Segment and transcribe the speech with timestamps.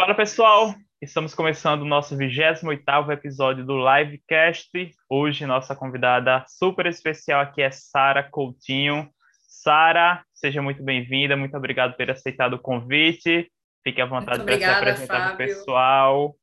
[0.00, 4.70] Fala pessoal, estamos começando o nosso 28º episódio do Livecast.
[5.10, 9.10] Hoje nossa convidada super especial aqui é Sara Coutinho.
[9.46, 13.52] Sara, seja muito bem-vinda, muito obrigado por ter aceitado o convite.
[13.84, 16.34] Fique à vontade para se apresentar para o pessoal.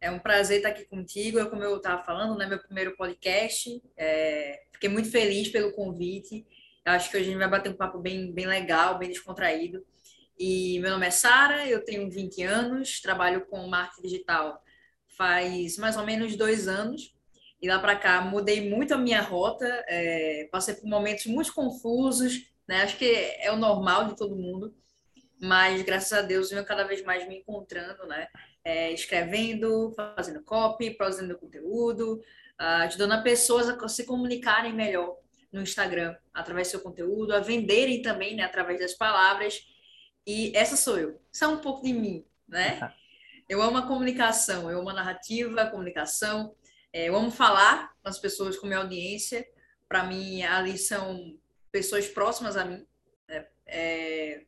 [0.00, 1.44] É um prazer estar aqui contigo.
[1.50, 3.82] Como eu estava falando, né, meu primeiro podcast.
[3.96, 4.60] É...
[4.72, 6.46] Fiquei muito feliz pelo convite.
[6.84, 9.84] Acho que hoje a gente vai bater um papo bem, bem legal, bem descontraído.
[10.38, 14.62] E meu nome é Sara, eu tenho 20 anos, trabalho com marketing digital
[15.16, 17.14] faz mais ou menos dois anos.
[17.60, 22.46] E lá para cá mudei muito a minha rota, é, passei por momentos muito confusos,
[22.68, 22.82] né?
[22.82, 24.76] Acho que é o normal de todo mundo,
[25.40, 28.28] mas graças a Deus venho cada vez mais me encontrando, né?
[28.62, 32.20] É, escrevendo, fazendo copy, produzindo conteúdo,
[32.58, 35.16] ajudando as pessoas a se comunicarem melhor
[35.50, 38.42] no Instagram através do seu conteúdo, a venderem também, né?
[38.42, 39.62] Através das palavras
[40.26, 41.20] e essa sou eu.
[41.32, 42.80] Isso é um pouco de mim, né?
[43.48, 46.52] Eu amo a comunicação, eu amo a narrativa, a comunicação.
[46.92, 49.46] É, eu amo falar com as pessoas, com minha audiência.
[49.88, 51.38] Para mim, ali são
[51.70, 52.84] pessoas próximas a mim.
[53.28, 53.46] Né?
[53.64, 54.44] É,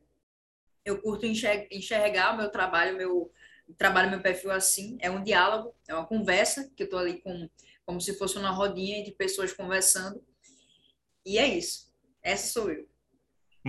[0.83, 3.31] eu curto enxergar o meu trabalho, meu
[3.77, 4.97] trabalho, meu perfil assim.
[4.99, 7.49] É um diálogo, é uma conversa que eu estou ali com,
[7.85, 10.21] como se fosse uma rodinha de pessoas conversando.
[11.25, 11.89] E é isso.
[12.21, 12.85] Essa sou eu.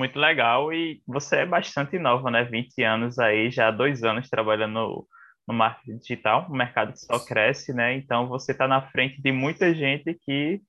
[0.01, 0.73] Muito legal.
[0.73, 2.43] E você é bastante nova, né?
[2.43, 5.07] 20 anos aí, já há dois anos trabalhando no,
[5.47, 7.93] no marketing digital, um mercado que só cresce, né?
[7.97, 10.63] Então você está na frente de muita gente que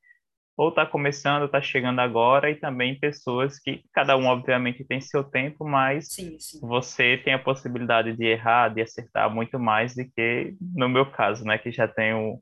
[0.57, 5.23] ou está começando, está chegando agora, e também pessoas que, cada um, obviamente, tem seu
[5.23, 6.59] tempo, mas sim, sim.
[6.59, 11.45] você tem a possibilidade de errar, de acertar muito mais do que no meu caso,
[11.45, 11.57] né?
[11.57, 12.37] Que já tenho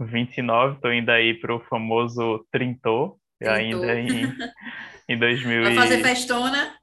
[0.00, 4.34] 29, estou indo aí para o famoso trintou, ainda em
[5.08, 6.74] em 2000 Vai fazer festona?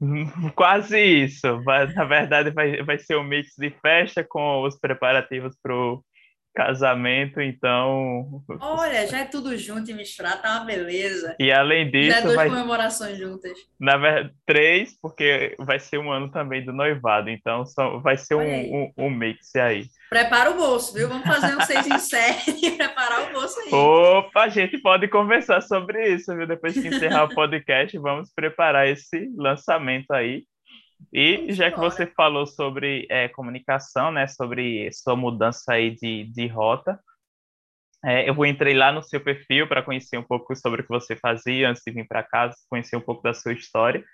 [0.54, 1.62] Quase isso.
[1.62, 6.04] Vai, na verdade, vai, vai ser um mix de festa com os preparativos para o
[6.54, 8.42] casamento, então.
[8.60, 11.34] Olha, já é tudo junto e misturado, tá uma beleza.
[11.38, 12.10] E além disso.
[12.10, 12.48] Já é duas vai...
[12.48, 13.52] comemorações juntas.
[13.80, 18.34] Na verdade, três, porque vai ser um ano também do noivado, então só vai ser
[18.34, 19.86] um, um, um, mix aí.
[20.10, 21.08] Prepara o bolso, viu?
[21.08, 23.72] Vamos fazer um seis em sete e preparar o bolso aí.
[23.72, 26.46] Opa, a gente pode conversar sobre isso, viu?
[26.46, 30.44] Depois que encerrar o podcast, vamos preparar esse lançamento aí.
[31.12, 36.46] E já que você falou sobre é, comunicação, né, sobre sua mudança aí de, de
[36.46, 37.00] rota,
[38.04, 40.90] é, eu vou entrei lá no seu perfil para conhecer um pouco sobre o que
[40.90, 44.04] você fazia antes de vir para casa, conhecer um pouco da sua história.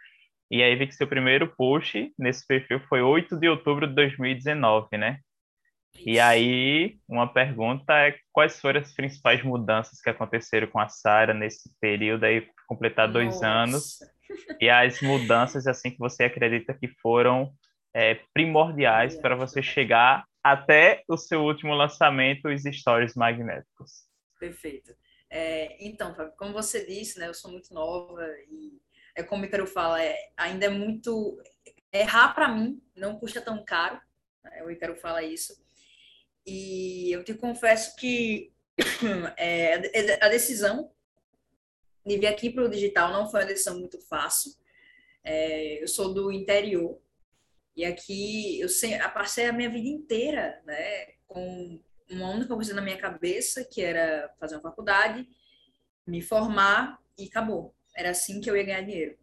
[0.51, 4.97] E aí vi que seu primeiro post nesse perfil foi 8 de outubro de 2019,
[4.97, 5.21] né?
[5.95, 6.09] Isso.
[6.09, 11.33] E aí, uma pergunta é quais foram as principais mudanças que aconteceram com a Sara
[11.33, 13.47] nesse período aí, completar dois Nossa.
[13.47, 13.99] anos?
[14.61, 17.53] E as mudanças assim que você acredita que foram
[17.95, 24.05] é, primordiais para você chegar até o seu último lançamento, os Stories Magnéticos.
[24.39, 24.95] Perfeito.
[25.31, 28.81] É, então, como você disse, né, eu sou muito nova e
[29.15, 31.43] é como o Icaro fala, é, ainda é muito
[31.93, 34.01] errar para mim não custa tão caro.
[34.45, 35.55] Né, o Icaro fala isso.
[36.47, 38.53] E eu te confesso que
[39.37, 40.91] é, a decisão
[42.09, 44.53] de vir aqui para o digital não foi uma decisão muito fácil.
[45.23, 47.01] É, eu sou do interior
[47.77, 51.81] e aqui eu sei, passei a minha vida inteira, né, com
[52.11, 55.29] uma única coisa na minha cabeça, que era fazer uma faculdade,
[56.07, 57.75] me formar e acabou.
[57.95, 59.17] Era assim que eu ia ganhar dinheiro.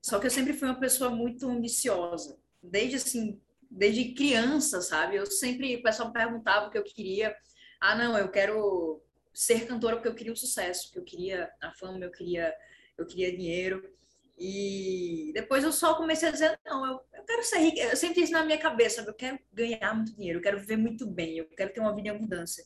[0.00, 5.16] Só que eu sempre fui uma pessoa muito ambiciosa, desde assim, desde criança, sabe?
[5.16, 7.36] Eu sempre, o pessoal me perguntava o que eu queria.
[7.80, 11.72] Ah, não, eu quero ser cantora porque eu queria o sucesso, porque eu queria a
[11.72, 12.54] fama, eu queria,
[12.98, 13.90] eu queria dinheiro.
[14.38, 17.80] E depois eu só comecei a dizer, não, eu, eu quero ser rica.
[17.80, 21.06] Eu sempre disse na minha cabeça, eu quero ganhar muito dinheiro, eu quero viver muito
[21.06, 22.64] bem, eu quero ter uma vida em abundância.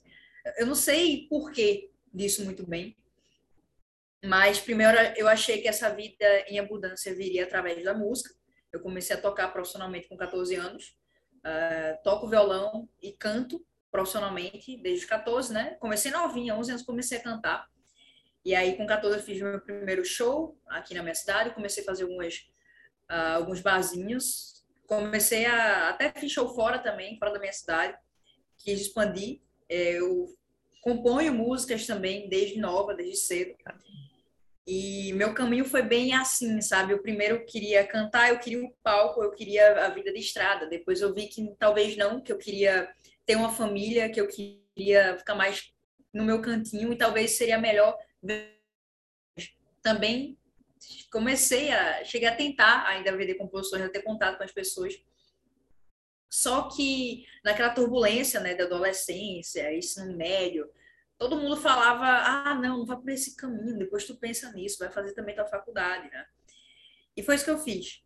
[0.57, 2.97] Eu não sei porquê disso muito bem,
[4.25, 8.35] mas primeiro eu achei que essa vida em abundância viria através da música.
[8.73, 10.97] Eu comecei a tocar profissionalmente com 14 anos.
[11.39, 13.65] Uh, toco violão e canto
[13.97, 15.75] profissionalmente desde os 14, né?
[15.81, 17.67] Comecei novinha, 11 anos comecei a cantar.
[18.45, 21.55] E aí, com 14, eu fiz meu primeiro show aqui na minha cidade.
[21.55, 22.35] Comecei a fazer algumas,
[23.11, 24.67] uh, alguns barzinhos.
[24.87, 25.89] Comecei a.
[25.89, 27.97] Até fiz show fora também, fora da minha cidade.
[28.59, 29.41] Quis expandir.
[29.67, 30.27] É, eu
[30.83, 33.57] componho músicas também, desde nova, desde cedo.
[34.67, 36.93] E meu caminho foi bem assim, sabe?
[36.93, 40.69] Eu primeiro queria cantar, eu queria o palco, eu queria a vida de estrada.
[40.69, 42.89] Depois eu vi que talvez não, que eu queria
[43.27, 45.73] ter uma família, que eu queria ficar mais
[46.13, 47.97] no meu cantinho e talvez seria melhor
[49.83, 50.39] também
[51.11, 54.95] comecei a cheguei a tentar ainda vender composições, a ter contato com as pessoas.
[56.31, 60.69] Só que naquela turbulência, né, da adolescência, ensino médio,
[61.19, 64.91] todo mundo falava: ah, não, não vai por esse caminho, depois tu pensa nisso, vai
[64.91, 66.27] fazer também tua faculdade, né?
[67.17, 68.03] E foi isso que eu fiz.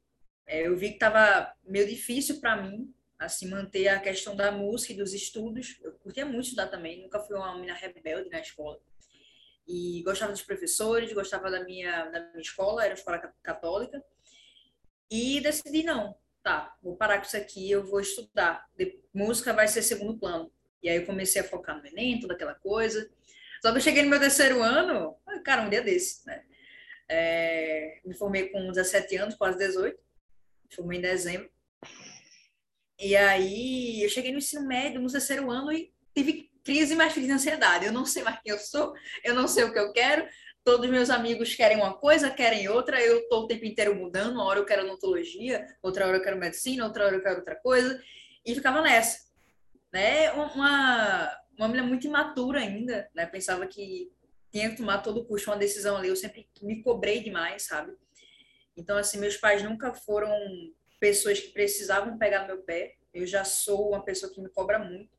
[0.46, 4.94] É, eu vi que estava meio difícil para mim, assim, manter a questão da música
[4.94, 5.78] e dos estudos.
[5.82, 8.80] Eu curtia muito estudar também, nunca fui uma menina rebelde na escola.
[9.68, 14.02] E gostava dos professores, gostava da minha, da minha escola, era uma escola católica.
[15.10, 18.66] E decidi, não, tá, vou parar com isso aqui, eu vou estudar.
[18.74, 20.50] De, música vai ser segundo plano.
[20.82, 23.08] E aí eu comecei a focar no Enem, toda aquela coisa.
[23.60, 25.14] Só que eu cheguei no meu terceiro ano,
[25.44, 26.42] cara, um dia desse, né?
[27.06, 30.00] É, me formei com 17 anos, quase 18.
[30.74, 31.50] Formei em dezembro.
[33.00, 37.28] E aí eu cheguei no ensino médio, no terceiro ano, e tive crise mais crise
[37.28, 37.86] de ansiedade.
[37.86, 38.92] Eu não sei mais quem eu sou,
[39.24, 40.28] eu não sei o que eu quero.
[40.62, 43.00] Todos meus amigos querem uma coisa, querem outra.
[43.00, 44.34] Eu estou o tempo inteiro mudando.
[44.34, 47.56] Uma hora eu quero odontologia, outra hora eu quero medicina, outra hora eu quero outra
[47.56, 48.00] coisa.
[48.44, 49.30] E ficava nessa
[49.92, 50.30] né?
[50.32, 53.26] Uma, uma mulher muito imatura ainda, né?
[53.26, 54.10] Pensava que
[54.50, 56.08] tinha que tomar todo custo uma decisão ali.
[56.08, 57.92] Eu sempre me cobrei demais, sabe?
[58.76, 60.32] Então, assim, meus pais nunca foram
[61.00, 62.96] pessoas que precisavam pegar meu pé.
[63.12, 65.18] Eu já sou uma pessoa que me cobra muito.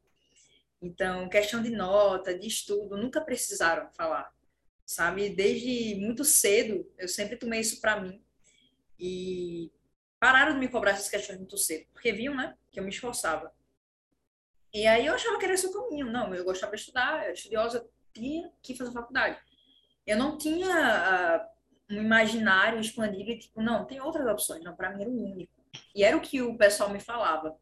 [0.82, 4.34] Então, questão de nota, de estudo, nunca precisaram falar,
[4.86, 5.30] sabe?
[5.30, 8.24] Desde muito cedo, eu sempre tomei isso para mim.
[9.00, 9.72] E
[10.20, 13.54] pararam de me cobrar essas questões muito cedo, porque viam, né, que eu me esforçava.
[14.74, 16.10] E aí eu achava que era esse o caminho.
[16.12, 19.38] Não, eu gostava de estudar, era estudiosa, tinha que fazer faculdade.
[20.08, 21.48] Eu não tinha
[21.90, 24.64] uh, um imaginário expandido, tipo, não, tem outras opções.
[24.64, 25.61] Não, para mim era o único.
[25.96, 27.56] E era o que o pessoal me falava.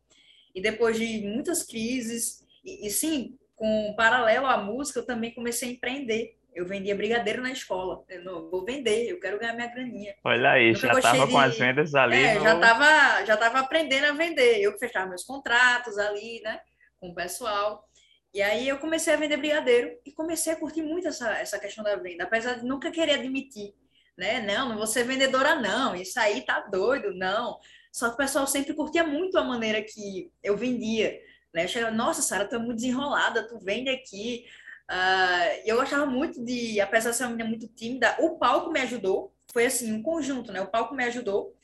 [0.53, 5.69] E depois de muitas crises, e, e sim, com paralelo à música, eu também comecei
[5.69, 6.37] a empreender.
[6.53, 8.03] Eu vendia brigadeiro na escola.
[8.09, 10.15] Eu não vou vender, eu quero ganhar minha graninha.
[10.23, 11.31] Olha aí, já estava de...
[11.31, 12.17] com as vendas ali.
[12.17, 12.41] É, no...
[12.41, 14.59] já estava já tava aprendendo a vender.
[14.59, 16.59] Eu que fechava meus contratos ali, né?
[16.99, 17.87] com o pessoal.
[18.33, 21.83] E aí eu comecei a vender brigadeiro e comecei a curtir muito essa, essa questão
[21.83, 23.73] da venda, apesar de nunca querer admitir,
[24.15, 24.41] né?
[24.41, 27.57] Não, não vou ser vendedora não, isso aí tá doido, não.
[27.91, 31.19] Só que o pessoal sempre curtia muito a maneira que eu vendia,
[31.53, 31.63] né?
[31.63, 34.45] Eu chegava, nossa, Sara, tu é muito desenrolada, tu vende aqui.
[34.89, 38.79] Uh, eu gostava muito de, apesar de ser uma menina muito tímida, o palco me
[38.81, 40.61] ajudou, foi assim, um conjunto, né?
[40.61, 41.55] O palco me ajudou.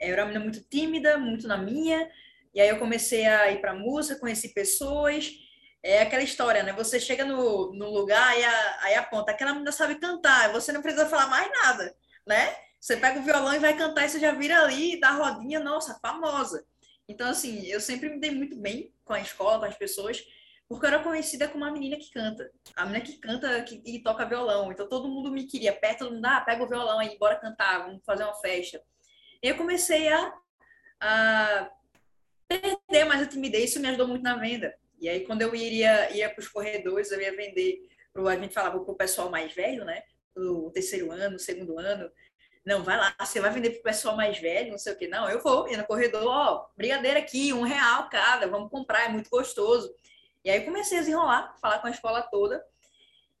[0.00, 2.08] Eu era uma menina muito tímida, muito na minha,
[2.54, 5.32] e aí eu comecei a ir para música, conheci pessoas.
[5.82, 6.72] É aquela história, né?
[6.72, 10.82] Você chega no, no lugar e a, aí aponta, aquela menina sabe cantar, você não
[10.82, 11.94] precisa falar mais nada,
[12.26, 12.54] né?
[12.80, 15.98] Você pega o violão e vai cantar e você já vira ali, dá rodinha, nossa,
[16.00, 16.64] famosa.
[17.08, 20.22] Então, assim, eu sempre me dei muito bem com a escola, com as pessoas,
[20.68, 22.50] porque eu era conhecida como a menina que canta.
[22.76, 24.70] A menina que canta que, e toca violão.
[24.70, 27.86] Então, todo mundo me queria perto, todo mundo, ah, pega o violão aí, bora cantar,
[27.86, 28.82] vamos fazer uma festa.
[29.42, 30.34] E eu comecei a,
[31.00, 31.70] a
[32.46, 34.74] perder mais a timidez, isso me ajudou muito na venda.
[35.00, 38.52] E aí, quando eu iria, ia para os corredores, eu ia vender, pro, a gente
[38.52, 40.02] falava para o pessoal mais velho, né?
[40.36, 42.10] O terceiro ano, segundo ano.
[42.64, 45.08] Não, vai lá, você vai vender para o pessoal mais velho, não sei o quê.
[45.08, 49.08] Não, eu vou, ia no corredor, ó, brigadeiro aqui, um real cada, vamos comprar, é
[49.08, 49.94] muito gostoso.
[50.44, 52.64] E aí comecei a desenrolar, falar com a escola toda.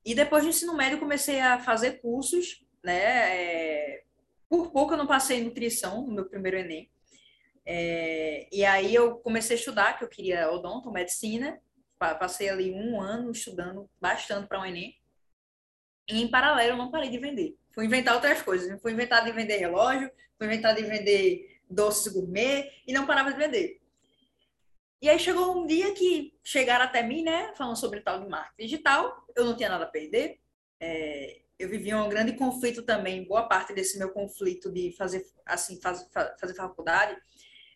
[0.04, 3.36] E depois do ensino médio, comecei a fazer cursos, né?
[3.36, 4.04] É...
[4.48, 6.90] Por pouco eu não passei nutrição no meu primeiro Enem.
[7.70, 11.60] É, e aí eu comecei a estudar, que eu queria odonto, medicina.
[11.98, 14.96] Passei ali um ano estudando bastante para o Enem.
[16.08, 17.58] E em paralelo eu não parei de vender.
[17.78, 18.82] Fui inventar outras coisas.
[18.82, 23.38] Fui inventar de vender relógio, fui inventar de vender doces gourmet e não parava de
[23.38, 23.80] vender.
[25.00, 28.64] E aí chegou um dia que chegaram até mim, né, falando sobre tal de marketing
[28.64, 29.24] digital.
[29.36, 30.40] Eu não tinha nada a perder.
[30.80, 35.80] É, eu vivia um grande conflito também, boa parte desse meu conflito de fazer assim,
[35.80, 37.16] faz, fazer faculdade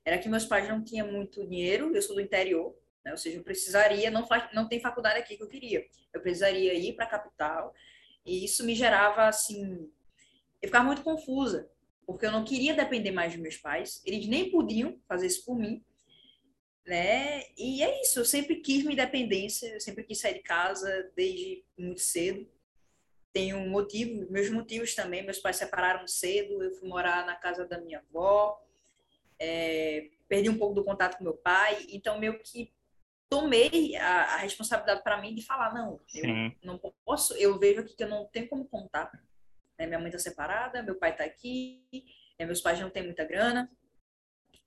[0.04, 3.12] era que meus pais não tinham muito dinheiro, eu sou do interior, né?
[3.12, 6.96] ou seja, eu precisaria, não, não tem faculdade aqui que eu queria, eu precisaria ir
[6.96, 7.72] para a capital,
[8.24, 9.90] e isso me gerava, assim,
[10.60, 11.68] eu ficava muito confusa,
[12.06, 15.56] porque eu não queria depender mais dos meus pais, eles nem podiam fazer isso por
[15.58, 15.84] mim,
[16.86, 17.42] né?
[17.56, 21.64] E é isso, eu sempre quis minha independência, eu sempre quis sair de casa desde
[21.78, 22.48] muito cedo.
[23.32, 27.66] Tenho um motivo, meus motivos também, meus pais separaram cedo, eu fui morar na casa
[27.66, 28.60] da minha avó,
[29.38, 32.72] é, perdi um pouco do contato com meu pai, então meio que
[33.32, 37.96] tomei a, a responsabilidade para mim de falar não, eu não posso, eu vejo aqui
[37.96, 39.10] que eu não tenho como contar.
[39.78, 39.86] Né?
[39.86, 41.82] Minha mãe está separada, meu pai está aqui,
[42.38, 42.44] né?
[42.44, 43.70] meus pais não têm muita grana.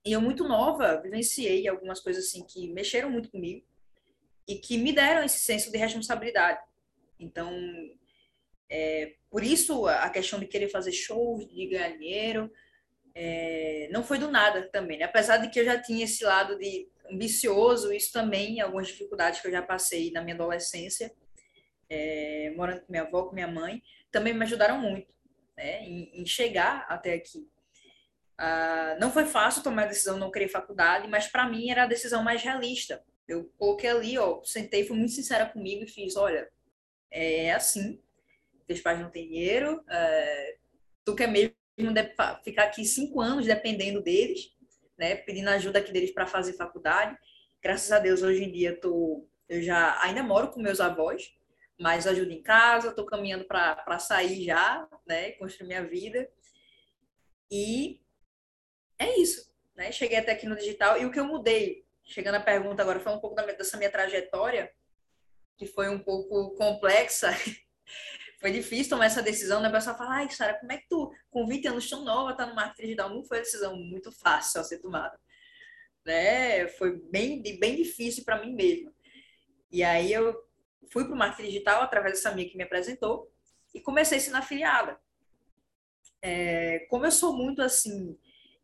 [0.04, 3.64] E eu muito nova vivenciei algumas coisas assim que mexeram muito comigo
[4.48, 6.60] e que me deram esse senso de responsabilidade.
[7.20, 7.48] Então,
[8.68, 12.52] é, por isso a questão de querer fazer shows, de ganhar dinheiro,
[13.14, 15.04] é, não foi do nada também, né?
[15.04, 19.46] apesar de que eu já tinha esse lado de ambicioso, isso também, algumas dificuldades que
[19.46, 21.12] eu já passei na minha adolescência,
[21.88, 25.12] é, morando com minha avó, com minha mãe, também me ajudaram muito
[25.56, 27.48] né, em, em chegar até aqui.
[28.38, 31.84] Uh, não foi fácil tomar a decisão de não querer faculdade, mas para mim era
[31.84, 33.02] a decisão mais realista.
[33.26, 36.48] Eu coloquei ali, ó, sentei, fui muito sincera comigo e fiz, olha,
[37.10, 38.00] é assim,
[38.66, 40.56] teus pais não têm dinheiro, é,
[41.04, 41.54] tu quer mesmo
[42.44, 44.54] ficar aqui cinco anos dependendo deles,
[44.98, 47.16] né, pedindo ajuda aqui deles para fazer faculdade.
[47.62, 51.34] Graças a Deus, hoje em dia, tô, eu já ainda moro com meus avós,
[51.78, 56.28] mas ajudo em casa, estou caminhando para sair já, né, construir minha vida.
[57.50, 58.00] E
[58.98, 59.92] é isso, né?
[59.92, 63.12] Cheguei até aqui no digital e o que eu mudei, chegando à pergunta agora, foi
[63.12, 64.72] um pouco dessa minha trajetória,
[65.56, 67.30] que foi um pouco complexa.
[68.40, 69.68] foi difícil tomar essa decisão, né?
[69.68, 72.46] O pessoal fala, ai, Sara, como é que tu, com 20 anos tão nova, tá
[72.46, 73.10] no marketing digital?
[73.10, 75.18] Não foi uma decisão muito fácil a ser tomada.
[76.04, 76.68] Né?
[76.68, 78.92] Foi bem, bem difícil para mim mesmo.
[79.70, 80.36] E aí eu
[80.92, 83.30] fui para o marketing digital através dessa amiga que me apresentou
[83.74, 84.98] e comecei a ser afiliada.
[86.22, 88.16] É, como eu sou muito assim,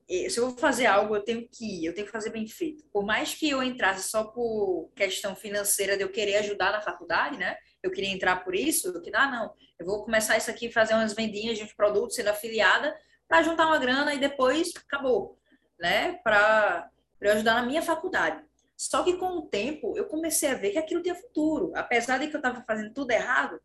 [0.08, 2.84] se eu vou fazer algo, eu tenho que ir, eu tenho que fazer bem feito.
[2.92, 7.38] Por mais que eu entrasse só por questão financeira de eu querer ajudar na faculdade,
[7.38, 7.56] né?
[7.82, 10.94] Eu queria entrar por isso, eu queria, ah, não, eu vou começar isso aqui, fazer
[10.94, 12.96] umas vendinhas de produtos, sendo afiliada,
[13.26, 15.38] para juntar uma grana e depois acabou,
[15.78, 16.20] né?
[16.22, 16.88] Para
[17.20, 18.42] eu ajudar na minha faculdade.
[18.76, 21.72] Só que com o tempo eu comecei a ver que aquilo tinha futuro.
[21.74, 23.60] Apesar de que eu estava fazendo tudo errado,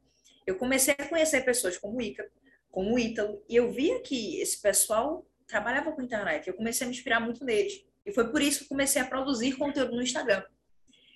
[0.45, 2.29] eu comecei a conhecer pessoas como o Ica,
[2.71, 6.47] como o Ítalo, e eu via que esse pessoal trabalhava com internet.
[6.47, 7.83] Eu comecei a me inspirar muito neles.
[8.05, 10.43] E foi por isso que comecei a produzir conteúdo no Instagram.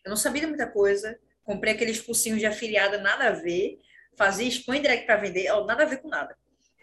[0.03, 1.19] Eu não sabia de muita coisa,
[1.51, 3.79] comprei aqueles cursinhos de afiliada, nada a ver,
[4.17, 6.35] fazia expõe direct para vender, nada a ver com nada.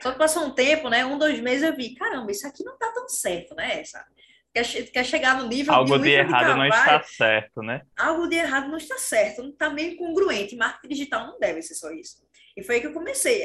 [0.03, 1.05] Só que passou um tempo, né?
[1.05, 3.81] Um, dois meses eu vi, caramba, isso aqui não tá tão certo, né?
[3.81, 4.05] Essa,
[4.53, 7.83] quer, quer chegar no nível algo de, de errado não está certo, né?
[7.97, 10.55] Algo de errado não está certo, não está meio congruente.
[10.55, 12.23] Marketing digital não deve ser só isso.
[12.57, 13.45] E foi aí que eu comecei.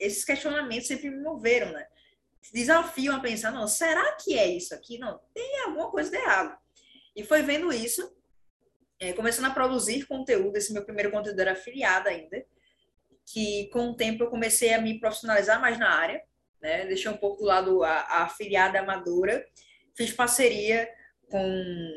[0.00, 1.86] Esses questionamentos sempre me moveram, né?
[2.52, 4.98] Desafiam a pensar, não, será que é isso aqui?
[4.98, 6.56] Não, tem alguma coisa de errado.
[7.16, 8.14] E foi vendo isso,
[9.00, 10.56] é, começando a produzir conteúdo.
[10.56, 12.44] Esse meu primeiro conteúdo era afiliado ainda,
[13.26, 16.22] que com o tempo eu comecei a me profissionalizar mais na área,
[16.60, 16.86] né?
[16.86, 19.44] Deixei um pouco do lado a, a afiliada amadora
[19.94, 20.88] fiz parceria
[21.30, 21.42] com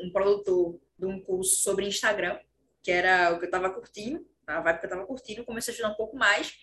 [0.02, 2.38] um produtor de um curso sobre Instagram,
[2.82, 5.74] que era o que eu estava curtindo, a vibe que eu estava curtindo, comecei a
[5.74, 6.54] ajudar um pouco mais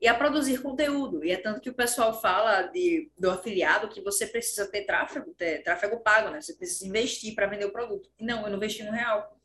[0.00, 1.24] e a produzir conteúdo.
[1.24, 5.34] E é tanto que o pessoal fala de, do afiliado que você precisa ter tráfego,
[5.34, 6.40] ter tráfego pago, né?
[6.40, 8.10] Você precisa investir para vender o produto.
[8.18, 9.38] Não, eu não investi um real.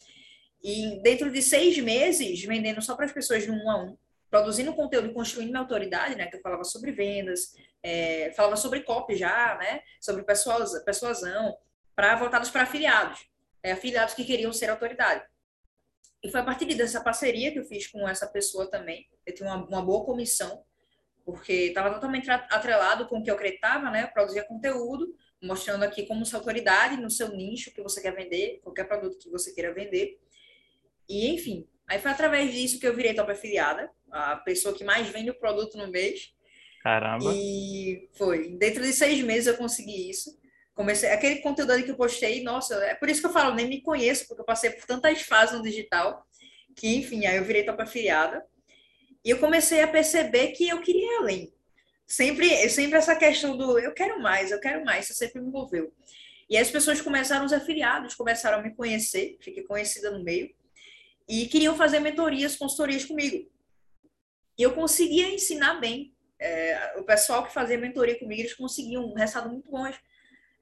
[0.63, 3.97] E dentro de seis meses, vendendo só para as pessoas de um a um,
[4.29, 6.27] produzindo conteúdo construindo minha autoridade, né?
[6.27, 7.53] Que eu falava sobre vendas,
[7.83, 9.81] é, falava sobre copy já, né?
[9.99, 11.57] Sobre persuasão,
[11.95, 13.27] para voltados para afiliados,
[13.61, 15.23] é, afiliados que queriam ser autoridade.
[16.23, 19.09] E foi a partir dessa parceria que eu fiz com essa pessoa também.
[19.25, 20.63] Eu tinha uma, uma boa comissão,
[21.25, 24.03] porque estava totalmente atrelado com o que eu acreditava, né?
[24.03, 28.59] Eu produzia conteúdo, mostrando aqui como ser autoridade no seu nicho que você quer vender,
[28.63, 30.19] qualquer produto que você queira vender.
[31.09, 35.07] E, enfim, aí foi através disso que eu virei top afiliada, a pessoa que mais
[35.09, 36.33] vende o produto no mês.
[36.83, 37.31] Caramba.
[37.33, 38.55] E foi.
[38.57, 40.39] Dentro de seis meses eu consegui isso.
[40.73, 43.67] Comecei aquele conteúdo ali que eu postei, nossa, é por isso que eu falo, nem
[43.67, 46.25] me conheço, porque eu passei por tantas fases no digital,
[46.75, 48.43] que enfim, aí eu virei top afiliada.
[49.23, 51.53] E eu comecei a perceber que eu queria além.
[52.07, 55.93] Sempre, sempre essa questão do eu quero mais, eu quero mais, isso sempre me envolveu.
[56.49, 60.53] E as pessoas começaram, os afiliados começaram a me conhecer, fiquei conhecida no meio,
[61.31, 63.49] e queriam fazer mentorias, consultorias comigo.
[64.57, 69.13] E eu conseguia ensinar bem é, o pessoal que fazia mentoria comigo, eles conseguiam um
[69.13, 69.89] resultado muito bom,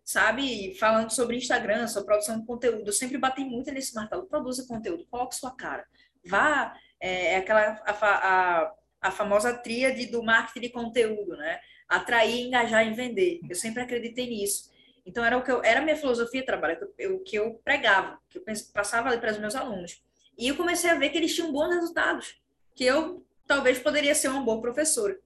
[0.03, 0.75] sabe?
[0.75, 2.87] Falando sobre Instagram, sobre produção de conteúdo.
[2.87, 4.27] Eu sempre bati muito nesse martelo.
[4.27, 5.83] Produza conteúdo, coloque sua cara.
[6.23, 11.59] Vá, é, é aquela a, a, a famosa tríade do marketing de conteúdo, né?
[11.87, 13.39] Atrair, engajar e vender.
[13.49, 14.69] Eu sempre acreditei nisso.
[15.03, 16.77] Então era o que eu, era a minha filosofia de trabalho,
[17.09, 19.99] o que eu pregava, que eu passava para os meus alunos.
[20.39, 22.39] E eu comecei a ver que eles tinham bons resultados,
[22.73, 25.19] que eu talvez poderia ser uma boa professora.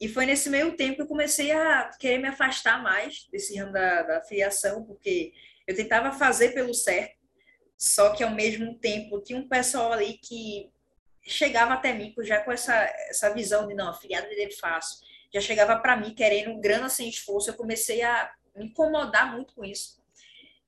[0.00, 3.72] E foi nesse meio tempo que eu comecei a querer me afastar mais desse ramo
[3.72, 5.34] da, da filiação, porque
[5.66, 7.18] eu tentava fazer pelo certo,
[7.76, 10.70] só que ao mesmo tempo tinha um pessoal ali que
[11.26, 12.74] chegava até mim já com essa,
[13.10, 15.04] essa visão de não, afiliado é fácil.
[15.34, 17.50] Já chegava para mim querendo grana sem esforço.
[17.50, 20.02] Eu comecei a me incomodar muito com isso.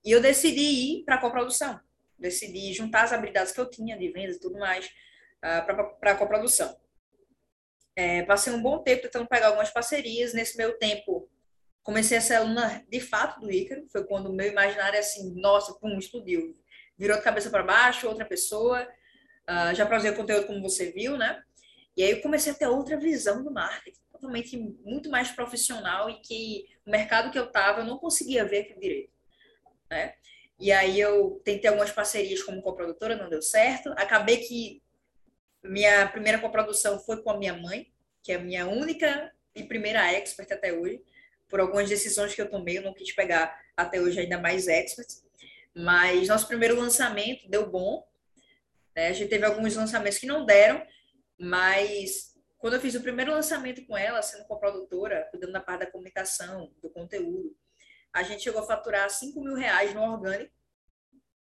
[0.04, 1.80] E eu decidi ir para a coprodução.
[2.18, 4.90] Decidi juntar as habilidades que eu tinha de vendas e tudo mais uh,
[5.42, 5.62] ah,
[6.00, 6.76] para a coprodução.
[7.94, 10.34] É, passei um bom tempo tentando pegar algumas parcerias.
[10.34, 11.30] Nesse meu tempo,
[11.82, 13.86] comecei a ser aluna de fato do Ícaro.
[13.88, 16.54] Foi quando o meu imaginário, assim, nossa, pum, explodiu.
[16.98, 18.86] virou de cabeça para baixo, outra pessoa.
[19.48, 21.42] Uh, já produzia conteúdo como você viu, né?
[21.96, 26.20] E aí eu comecei a ter outra visão do marketing, totalmente muito mais profissional e
[26.20, 29.12] que o mercado que eu estava eu não conseguia ver aquilo direito,
[29.90, 30.14] né?
[30.58, 33.90] E aí eu tentei algumas parcerias como coprodutora, não deu certo.
[33.90, 34.82] Acabei que
[35.62, 40.12] minha primeira coprodução foi com a minha mãe, que é a minha única e primeira
[40.12, 41.02] expert até hoje.
[41.48, 45.24] Por algumas decisões que eu tomei, eu não quis pegar até hoje ainda mais experts.
[45.74, 48.06] Mas nosso primeiro lançamento deu bom.
[48.94, 49.08] Né?
[49.08, 50.84] A gente teve alguns lançamentos que não deram,
[51.38, 55.90] mas quando eu fiz o primeiro lançamento com ela, sendo coprodutora, cuidando da parte da
[55.90, 57.54] comunicação, do conteúdo,
[58.16, 60.50] a gente chegou a faturar 5 mil reais no orgânico,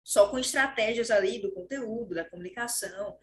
[0.02, 3.16] só com estratégias ali do conteúdo, da comunicação,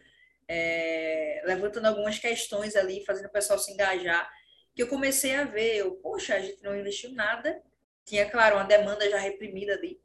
[0.48, 4.30] é, levantando algumas questões ali, fazendo o pessoal se engajar,
[4.74, 7.62] que eu comecei a ver, eu, poxa, a gente não investiu nada,
[8.06, 10.00] tinha, claro, uma demanda já reprimida ali,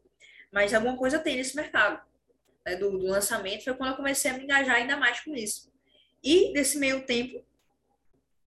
[0.51, 2.05] mas alguma coisa tem nesse mercado.
[2.65, 5.71] Né, do, do lançamento foi quando eu comecei a me engajar ainda mais com isso.
[6.21, 7.41] E, nesse meio tempo,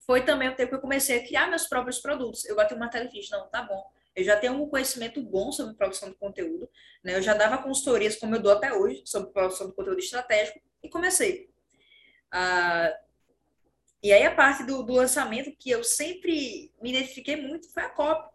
[0.01, 2.45] foi também o tempo que eu comecei a criar meus próprios produtos.
[2.45, 5.53] Eu bati o martelo e fiz, não, tá bom, eu já tenho um conhecimento bom
[5.53, 6.69] sobre produção de conteúdo,
[7.03, 7.17] né?
[7.17, 10.89] Eu já dava consultorias, como eu dou até hoje, sobre produção de conteúdo estratégico, e
[10.89, 11.51] comecei.
[12.31, 12.93] Ah,
[14.03, 17.91] e aí a parte do, do, lançamento que eu sempre me identifiquei muito foi a
[17.91, 18.31] copy.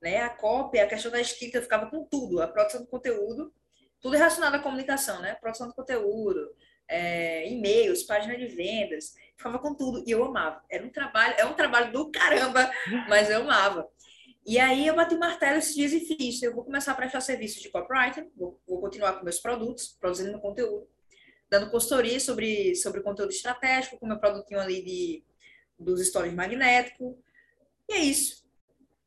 [0.00, 0.18] Né?
[0.22, 3.52] A copy, a questão da escrita, eu ficava com tudo, a produção de conteúdo,
[4.00, 5.34] tudo relacionado à comunicação, né?
[5.34, 6.54] Produção de conteúdo,
[6.88, 10.62] é, e-mails, página de vendas, ficava com tudo e eu amava.
[10.70, 12.70] Era um trabalho, é um trabalho do caramba,
[13.08, 13.88] mas eu amava.
[14.48, 16.42] E aí eu bati o martelo esses dias e fiz.
[16.42, 20.40] Eu vou começar a prestar serviço de copywriter, vou, vou continuar com meus produtos, produzindo
[20.40, 20.88] conteúdo,
[21.50, 25.22] dando consultoria sobre, sobre conteúdo estratégico, com meu produtinho ali de,
[25.78, 27.14] dos stories magnéticos.
[27.90, 28.42] E é isso.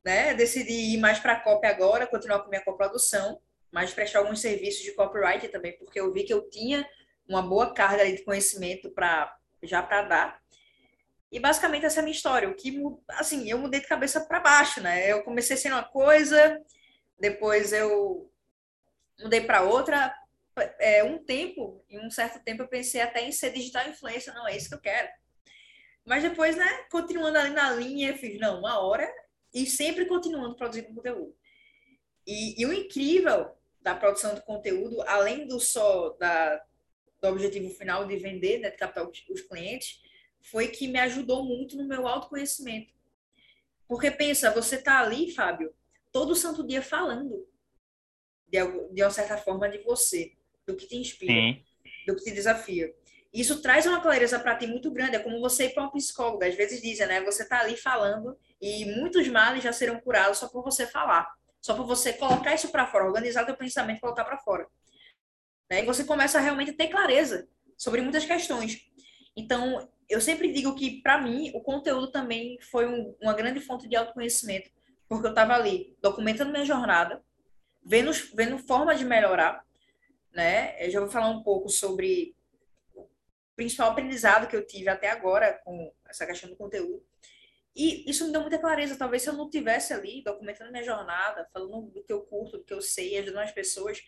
[0.06, 0.36] Né?
[0.36, 4.84] Decidi ir mais para a copy agora, continuar com minha coprodução, mas prestar alguns serviços
[4.84, 6.88] de copywriter também, porque eu vi que eu tinha
[7.28, 10.41] uma boa carga de conhecimento para já para dar.
[11.32, 12.50] E basicamente essa é a minha história.
[12.50, 12.78] O que,
[13.12, 15.10] assim, eu mudei de cabeça para baixo, né?
[15.10, 16.60] Eu comecei sendo uma coisa,
[17.18, 18.30] depois eu
[19.20, 20.14] mudei para outra.
[20.80, 24.34] É, um tempo, em um certo tempo, eu pensei até em ser digital influencer.
[24.34, 25.08] Não, é isso que eu quero.
[26.06, 29.10] Mas depois, né, continuando ali na linha, eu fiz, não, uma hora,
[29.54, 31.34] e sempre continuando produzindo conteúdo.
[32.28, 36.62] E, e o incrível da produção de conteúdo, além do só da,
[37.22, 40.02] do objetivo final de vender, né, de captar os clientes,
[40.42, 42.94] foi que me ajudou muito no meu autoconhecimento.
[43.88, 45.74] Porque pensa, você tá ali, Fábio,
[46.12, 47.48] todo santo dia falando
[48.48, 48.60] de,
[48.94, 50.34] de uma certa forma de você,
[50.66, 51.64] do que te inspira, Sim.
[52.08, 52.94] do que te desafia.
[53.34, 55.16] Isso traz uma clareza para ti muito grande.
[55.16, 56.44] É como você ir para um psicólogo.
[56.44, 57.22] Às vezes dizem, né?
[57.22, 61.34] Você tá ali falando e muitos males já serão curados só por você falar.
[61.62, 64.68] Só por você colocar isso para fora, organizar teu pensamento e colocar para fora.
[65.70, 65.84] Né?
[65.84, 68.82] E você começa a realmente ter clareza sobre muitas questões.
[69.36, 73.88] Então, eu sempre digo que, para mim, o conteúdo também foi um, uma grande fonte
[73.88, 74.70] de autoconhecimento,
[75.08, 77.24] porque eu estava ali documentando minha jornada,
[77.84, 79.66] vendo, vendo forma de melhorar,
[80.34, 80.76] né?
[80.86, 82.36] Eu já vou falar um pouco sobre
[82.94, 83.08] o
[83.56, 87.04] principal aprendizado que eu tive até agora com essa questão do conteúdo.
[87.76, 88.98] E isso me deu muita clareza.
[88.98, 92.64] Talvez se eu não tivesse ali documentando minha jornada, falando do que eu curto, do
[92.64, 94.02] que eu sei, ajudando as pessoas,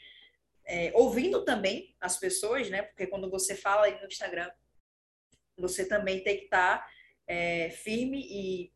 [0.65, 2.81] é, ouvindo também as pessoas, né?
[2.81, 4.49] Porque quando você fala no Instagram,
[5.57, 6.87] você também tem que estar tá,
[7.27, 8.71] é, firme e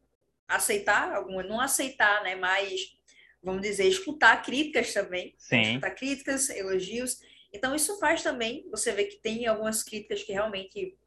[0.47, 2.97] aceitar alguma, não aceitar, né, mas
[3.41, 5.61] vamos dizer, escutar críticas também, Sim.
[5.61, 7.19] escutar críticas, elogios.
[7.53, 10.97] Então isso faz também, você vê que tem algumas críticas que realmente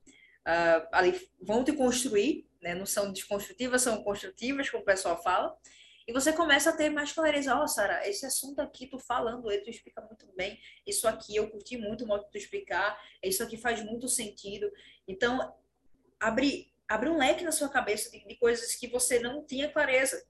[0.46, 5.54] uh, ali vão te construir, né, não são desconstrutivas, são construtivas, como o pessoal fala.
[6.10, 9.48] E você começa a ter mais clareza, ó, oh, Sara, esse assunto aqui, tu falando
[9.48, 10.58] ele, tu explica muito bem.
[10.84, 13.00] Isso aqui eu curti muito o modo de tu explicar.
[13.22, 14.68] Isso aqui faz muito sentido.
[15.06, 15.54] Então,
[16.18, 20.20] abre, abre um leque na sua cabeça de, de coisas que você não tinha clareza.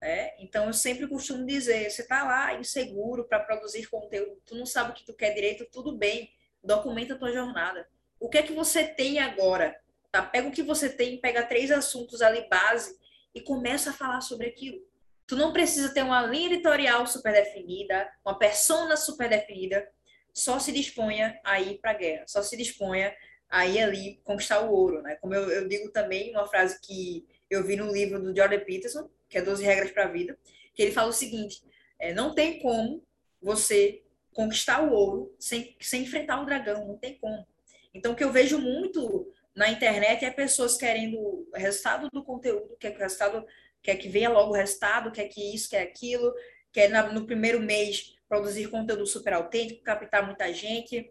[0.00, 0.36] Né?
[0.38, 4.92] Então, eu sempre costumo dizer, você está lá inseguro para produzir conteúdo, tu não sabe
[4.92, 6.30] o que tu quer direito, tudo bem,
[6.62, 7.88] documenta a tua jornada.
[8.20, 9.76] O que é que você tem agora?
[10.12, 10.22] Tá?
[10.22, 13.04] Pega o que você tem, pega três assuntos ali base
[13.36, 14.80] e começa a falar sobre aquilo.
[15.26, 19.86] Tu não precisa ter uma linha editorial super definida, uma persona super definida,
[20.32, 23.14] só se disponha a ir para a guerra, só se disponha
[23.50, 25.16] aí ali conquistar o ouro, né?
[25.16, 29.10] Como eu, eu digo também, uma frase que eu vi no livro do Jordan Peterson,
[29.28, 30.38] que é 12 regras para a vida,
[30.74, 31.62] que ele fala o seguinte,
[31.98, 33.04] é, não tem como
[33.42, 37.46] você conquistar o ouro sem, sem enfrentar o dragão, não tem como.
[37.92, 42.76] Então, o que eu vejo muito na internet é pessoas querendo o resultado do conteúdo,
[42.78, 43.44] quer que o resultado,
[43.82, 46.32] quer que venha logo o resultado, quer que isso, quer aquilo,
[46.70, 51.10] quer na, no primeiro mês produzir conteúdo super autêntico, captar muita gente,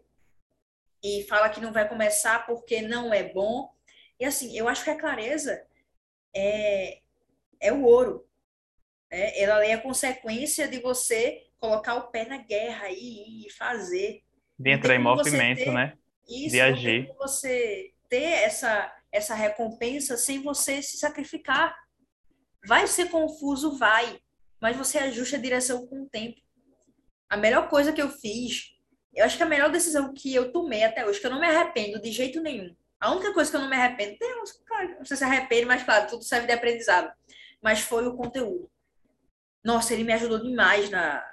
[1.02, 3.68] e fala que não vai começar porque não é bom.
[4.18, 5.66] E assim, eu acho que a clareza
[6.34, 7.00] é,
[7.60, 8.28] é o ouro.
[9.10, 14.22] É, ela é a consequência de você colocar o pé na guerra e, e fazer.
[14.56, 15.98] De entrar em movimento, ter, né?
[16.28, 17.12] Isso, de agir.
[17.18, 21.74] você ter essa, essa recompensa sem você se sacrificar.
[22.66, 24.20] Vai ser confuso, vai,
[24.60, 26.40] mas você ajusta a direção com o tempo.
[27.28, 28.76] A melhor coisa que eu fiz,
[29.14, 31.46] eu acho que a melhor decisão que eu tomei até hoje, que eu não me
[31.46, 32.74] arrependo de jeito nenhum.
[32.98, 35.82] A única coisa que eu não me arrependo, tem uns, claro, você se arrepende, mas
[35.82, 37.12] claro, tudo serve de aprendizado.
[37.62, 38.70] Mas foi o conteúdo.
[39.64, 41.24] Nossa, ele me ajudou demais na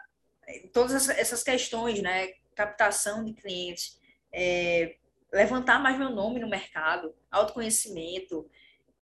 [0.47, 2.33] em todas essas questões, né?
[2.55, 3.97] Captação de clientes,
[4.31, 4.97] é,
[5.33, 8.47] levantar mais meu nome no mercado, autoconhecimento,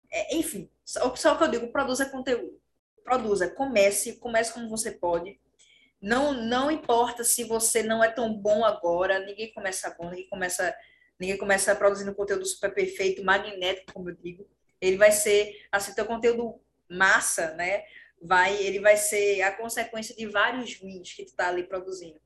[0.10, 2.62] é, enfim, só, só que eu digo, produza conteúdo.
[3.04, 5.40] Produza, comece, comece como você pode.
[6.02, 10.76] Não, não importa se você não é tão bom agora, ninguém começa bom, ninguém começa,
[11.20, 14.48] ninguém começa produzindo conteúdo super perfeito, magnético, como eu digo.
[14.80, 17.84] Ele vai ser, assim, teu conteúdo massa, né?
[18.22, 22.20] Vai, ele vai ser a consequência de vários wins que tu tá ali produzindo.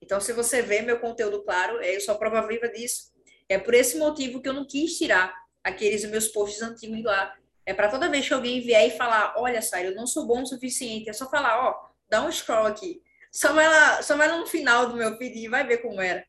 [0.00, 3.15] Então, se você vê meu conteúdo, claro, eu sou a prova viva disso.
[3.48, 7.34] É por esse motivo que eu não quis tirar aqueles meus posts antigos lá.
[7.64, 10.42] É para toda vez que alguém vier e falar, olha, Sário, eu não sou bom
[10.42, 13.02] o suficiente, é só falar, ó, dá um scroll aqui.
[13.32, 16.00] Só vai lá, só vai lá no final do meu feed e vai ver como
[16.00, 16.24] era.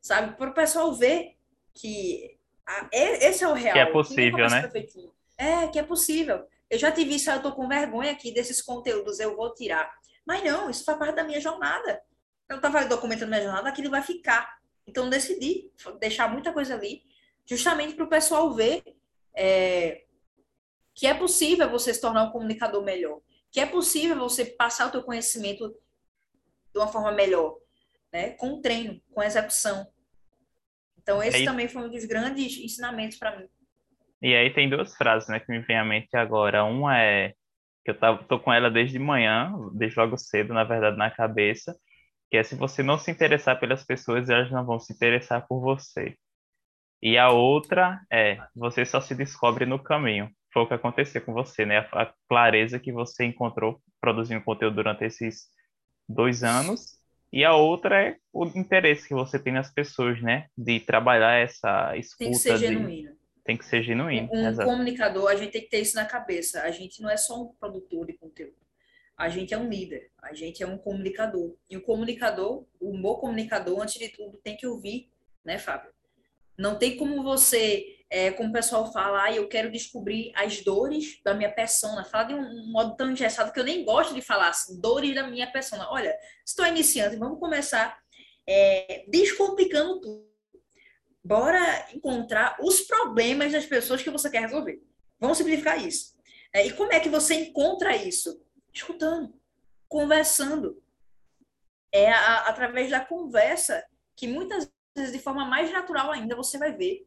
[0.00, 0.36] Sabe?
[0.36, 1.36] Para o pessoal ver
[1.72, 3.74] que a, esse é o real.
[3.74, 4.70] Que é possível, né?
[5.38, 6.46] É, que é possível.
[6.68, 9.92] Eu já tive isso, eu tô com vergonha aqui desses conteúdos, eu vou tirar.
[10.26, 12.02] Mas não, isso faz parte da minha jornada.
[12.48, 14.58] Eu estava documentando minha jornada, aquilo vai ficar.
[14.86, 17.02] Então, decidi deixar muita coisa ali,
[17.46, 18.82] justamente para o pessoal ver
[19.34, 20.04] é,
[20.94, 24.90] que é possível você se tornar um comunicador melhor, que é possível você passar o
[24.90, 25.68] teu conhecimento
[26.72, 27.58] de uma forma melhor,
[28.12, 28.30] né?
[28.30, 29.86] com treino, com execução.
[31.00, 33.48] Então, esse aí, também foi um dos grandes ensinamentos para mim.
[34.20, 36.64] E aí tem duas frases né, que me vem à mente agora.
[36.64, 37.34] Uma é
[37.84, 41.76] que eu tava, tô com ela desde manhã, desde logo cedo, na verdade, na cabeça,
[42.32, 45.60] que é se você não se interessar pelas pessoas, elas não vão se interessar por
[45.60, 46.16] você.
[47.02, 50.30] E a outra é, você só se descobre no caminho.
[50.50, 51.86] Foi o que aconteceu com você, né?
[51.92, 55.50] A, clareza que você encontrou produzindo conteúdo durante esses
[56.08, 56.98] dois anos.
[57.30, 60.46] E a outra é o interesse que você tem nas pessoas, né?
[60.56, 62.24] De trabalhar essa escuta.
[62.24, 62.66] Tem que ser de...
[62.66, 63.16] genuíno.
[63.44, 64.30] Tem que ser genuíno.
[64.32, 66.62] Um, comunicador, a gente tem que ter isso na cabeça.
[66.62, 68.62] A gente não é só um produtor de conteúdo
[69.22, 71.54] a gente é um líder, a gente é um comunicador.
[71.70, 75.12] E o comunicador, o bom comunicador, antes de tudo, tem que ouvir,
[75.44, 75.92] né, Fábio?
[76.58, 81.20] Não tem como você, é, como o pessoal fala, ah, eu quero descobrir as dores
[81.22, 82.04] da minha persona.
[82.04, 85.24] Fala de um, modo tão engessado que eu nem gosto de falar assim, dores da
[85.28, 85.88] minha persona.
[85.88, 86.12] Olha,
[86.44, 87.96] estou iniciante, vamos começar
[88.44, 90.32] é, descomplicando tudo.
[91.22, 94.82] Bora encontrar os problemas das pessoas que você quer resolver.
[95.20, 96.12] Vamos simplificar isso.
[96.52, 98.42] É, e como é que você encontra isso?
[98.72, 99.34] Escutando,
[99.88, 100.82] conversando.
[101.92, 103.84] É a, através da conversa
[104.16, 107.06] que muitas vezes, de forma mais natural ainda, você vai ver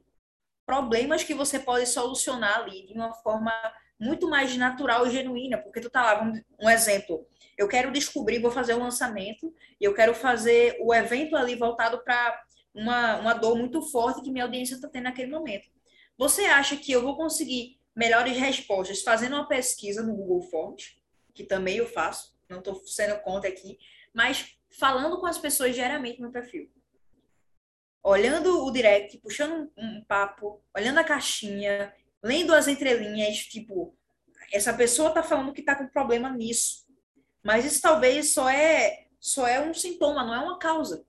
[0.65, 3.51] problemas que você pode solucionar ali de uma forma
[3.99, 7.25] muito mais natural e genuína, porque tu tá lá, um exemplo,
[7.57, 12.03] eu quero descobrir, vou fazer um lançamento, e eu quero fazer o evento ali voltado
[12.03, 15.69] para uma, uma dor muito forte que minha audiência está tendo naquele momento.
[16.17, 20.97] Você acha que eu vou conseguir melhores respostas fazendo uma pesquisa no Google Forms?
[21.35, 23.77] Que também eu faço, não estou sendo contra aqui,
[24.13, 26.71] mas falando com as pessoas diariamente no perfil.
[28.01, 31.93] Olhando o direct, puxando um, um papo, olhando a caixinha,
[32.23, 33.97] lendo as entrelinhas, tipo,
[34.51, 36.85] essa pessoa está falando que está com problema nisso.
[37.43, 41.03] Mas isso talvez só é só é um sintoma, não é uma causa.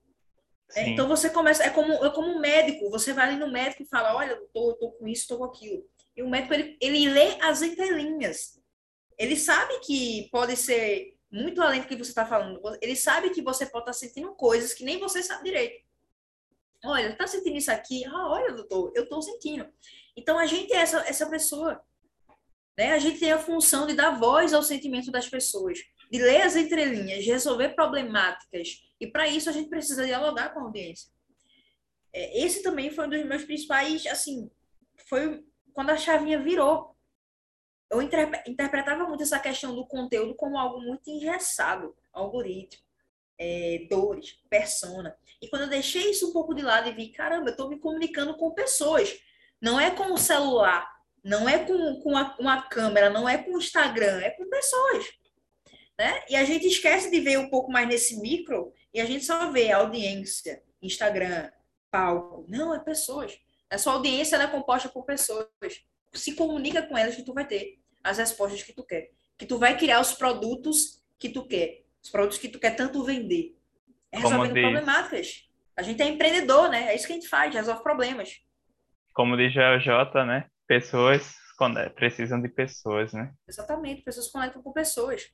[0.75, 3.83] É, então você começa, é como, é como um médico, você vai ali no médico
[3.83, 5.87] e fala, olha, eu tô, eu tô com isso, tô com aquilo.
[6.15, 8.59] E o médico, ele, ele lê as entrelinhas
[9.17, 12.61] ele sabe que pode ser muito além do que você está falando.
[12.81, 15.85] Ele sabe que você pode estar tá sentindo coisas que nem você sabe direito.
[16.85, 18.05] Olha, tá sentindo isso aqui?
[18.05, 19.67] Ah, olha, doutor, eu estou sentindo.
[20.15, 21.81] Então, a gente é essa, essa pessoa.
[22.77, 22.93] Né?
[22.93, 25.79] A gente tem a função de dar voz ao sentimento das pessoas,
[26.11, 28.83] de ler as entrelinhas, de resolver problemáticas.
[28.99, 31.11] E, para isso, a gente precisa dialogar com a audiência.
[32.13, 34.49] É, esse também foi um dos meus principais, assim,
[35.09, 36.96] foi quando a chavinha virou
[37.89, 42.83] eu interpretava muito essa questão do conteúdo como algo muito engessado, algoritmo,
[43.39, 45.15] é, dores, persona.
[45.41, 47.79] E quando eu deixei isso um pouco de lado e vi, caramba, eu estou me
[47.79, 49.17] comunicando com pessoas,
[49.61, 50.87] não é com o celular,
[51.23, 55.05] não é com, com uma, uma câmera, não é com o Instagram, é com pessoas.
[55.97, 56.23] né?
[56.29, 59.51] E a gente esquece de ver um pouco mais nesse micro e a gente só
[59.51, 61.51] vê audiência, Instagram,
[61.91, 62.45] palco.
[62.47, 63.37] Não, é pessoas.
[63.69, 65.47] A sua audiência é composta por pessoas.
[66.13, 69.11] Se comunica com elas que tu vai ter as respostas que tu quer.
[69.37, 71.83] Que tu vai criar os produtos que tu quer.
[72.01, 73.55] Os produtos que tu quer tanto vender.
[74.11, 75.49] É resolvendo problemáticas.
[75.75, 76.91] A gente é empreendedor, né?
[76.91, 78.41] É isso que a gente faz, resolve problemas.
[79.13, 80.49] Como diz o J, né?
[80.65, 81.35] Pessoas
[81.95, 83.33] precisam de pessoas, né?
[83.47, 85.31] Exatamente, pessoas conectam com pessoas.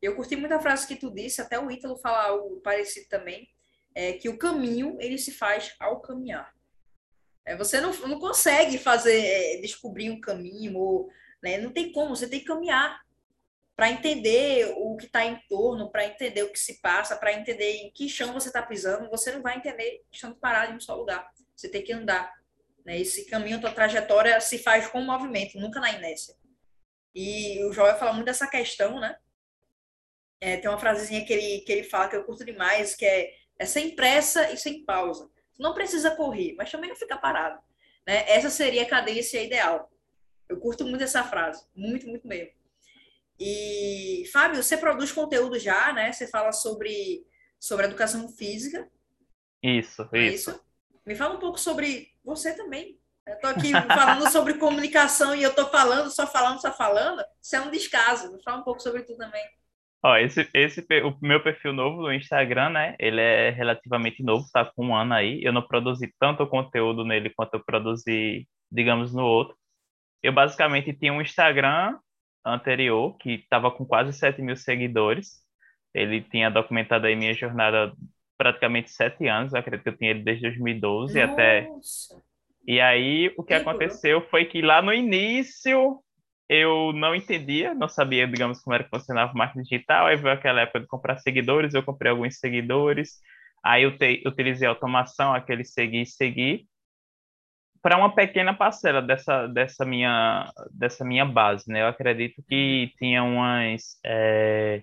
[0.00, 3.48] Eu curti muito a frase que tu disse, até o Ítalo falar algo parecido também,
[3.94, 6.53] é que o caminho, ele se faz ao caminhar.
[7.46, 11.10] É, você não, não consegue fazer, é, descobrir um caminho, ou,
[11.42, 13.04] né, não tem como, você tem que caminhar
[13.76, 17.72] para entender o que está em torno, para entender o que se passa, para entender
[17.76, 20.94] em que chão você está pisando, você não vai entender estando parado em um só
[20.94, 21.28] lugar.
[21.56, 22.32] Você tem que andar.
[22.84, 23.00] Né?
[23.00, 26.36] Esse caminho, tua trajetória se faz com movimento, nunca na inércia.
[27.14, 29.16] E o Joel fala muito dessa questão, né?
[30.40, 33.32] É, tem uma frasezinha que ele, que ele fala que eu curto demais, que é,
[33.58, 35.30] é sem pressa e sem pausa.
[35.58, 37.60] Não precisa correr, mas também não fica parado.
[38.06, 38.28] Né?
[38.28, 39.90] Essa seria a cadência ideal.
[40.48, 42.52] Eu curto muito essa frase, muito, muito mesmo.
[43.38, 46.12] E, Fábio, você produz conteúdo já, né?
[46.12, 47.26] Você fala sobre,
[47.58, 48.88] sobre educação física.
[49.62, 50.50] Isso, é isso.
[50.50, 50.64] isso.
[51.04, 53.00] Me fala um pouco sobre você também.
[53.26, 57.24] Eu tô aqui falando sobre comunicação e eu tô falando, só falando, só falando.
[57.42, 58.32] Isso é um descaso.
[58.32, 59.44] Me fala um pouco sobre tu também.
[60.04, 62.94] Ó, esse, esse, o meu perfil novo no Instagram, né?
[62.98, 65.42] Ele é relativamente novo, tá com um ano aí.
[65.42, 69.56] Eu não produzi tanto conteúdo nele quanto eu produzi, digamos, no outro.
[70.22, 71.98] Eu basicamente tinha um Instagram
[72.44, 75.42] anterior, que estava com quase 7 mil seguidores.
[75.94, 77.94] Ele tinha documentado aí minha jornada
[78.36, 81.32] praticamente sete anos, eu acredito que eu tinha ele desde 2012 Nossa.
[81.32, 81.68] até.
[82.66, 86.03] E aí o que aconteceu foi que lá no início
[86.54, 90.06] eu não entendia, não sabia, digamos, como era que funcionava o marketing digital.
[90.06, 93.20] Aí veio aquela época de comprar seguidores, eu comprei alguns seguidores.
[93.64, 96.66] Aí eu te, utilizei automação, aquele seguir seguir
[97.84, 101.82] para uma pequena parcela dessa, dessa, minha, dessa minha base, né?
[101.82, 104.82] Eu acredito que tinha umas é,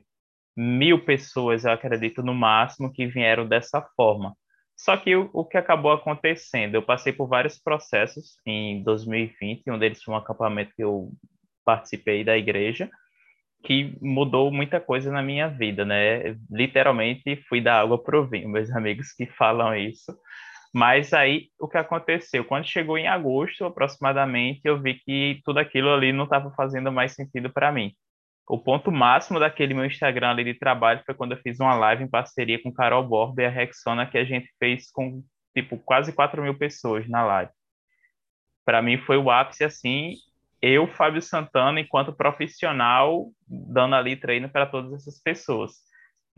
[0.56, 4.36] mil pessoas, eu acredito, no máximo, que vieram dessa forma.
[4.78, 9.80] Só que o, o que acabou acontecendo, eu passei por vários processos em 2020, um
[9.80, 11.12] deles foi um acampamento que eu
[11.66, 12.90] participei da igreja,
[13.64, 16.36] que mudou muita coisa na minha vida, né?
[16.50, 20.16] Literalmente fui da água pro vinho, meus amigos que falam isso.
[20.74, 22.46] Mas aí o que aconteceu?
[22.46, 27.14] Quando chegou em agosto, aproximadamente, eu vi que tudo aquilo ali não estava fazendo mais
[27.14, 27.94] sentido para mim.
[28.48, 32.04] O ponto máximo daquele meu Instagram ali de trabalho foi quando eu fiz uma live
[32.04, 35.24] em parceria com Carol Borba e a Rexona, que a gente fez com,
[35.56, 37.52] tipo, quase 4 mil pessoas na live.
[38.66, 40.16] Para mim foi o ápice, assim,
[40.62, 45.74] eu, Fábio Santana, enquanto profissional, dando ali treino para todas essas pessoas.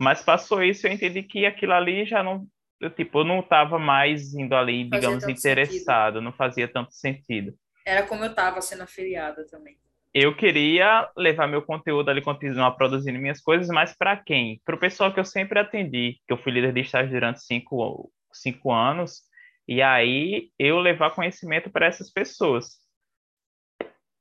[0.00, 2.46] Mas passou isso, eu entendi que aquilo ali já não
[2.80, 6.20] eu, tipo, eu não estava mais indo ali, digamos, interessado, sentido.
[6.20, 7.54] não fazia tanto sentido.
[7.86, 9.76] Era como eu estava sendo afiliada também.
[10.12, 14.60] Eu queria levar meu conteúdo ali, continuar produzindo minhas coisas, mas para quem?
[14.64, 18.12] Para o pessoal que eu sempre atendi, que eu fui líder de estágio durante cinco,
[18.32, 19.22] cinco anos,
[19.66, 22.83] e aí eu levar conhecimento para essas pessoas.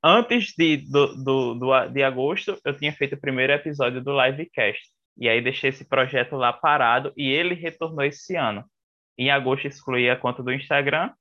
[0.03, 4.81] Antes de, do, do, do, de agosto, eu tinha feito o primeiro episódio do Livecast.
[5.17, 8.65] E aí deixei esse projeto lá parado e ele retornou esse ano.
[9.17, 11.11] Em agosto excluí a conta do Instagram,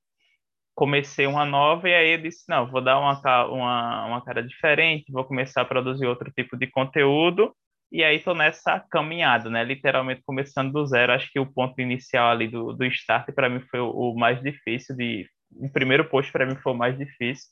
[0.75, 5.25] comecei uma nova e aí disse, não, vou dar uma, uma, uma cara diferente, vou
[5.25, 7.55] começar a produzir outro tipo de conteúdo
[7.93, 9.63] e aí estou nessa caminhada, né?
[9.63, 11.13] Literalmente começando do zero.
[11.13, 14.41] Acho que o ponto inicial ali do, do start para mim foi o, o, mais
[14.43, 17.51] difícil de o primeiro post para mim foi o mais difícil,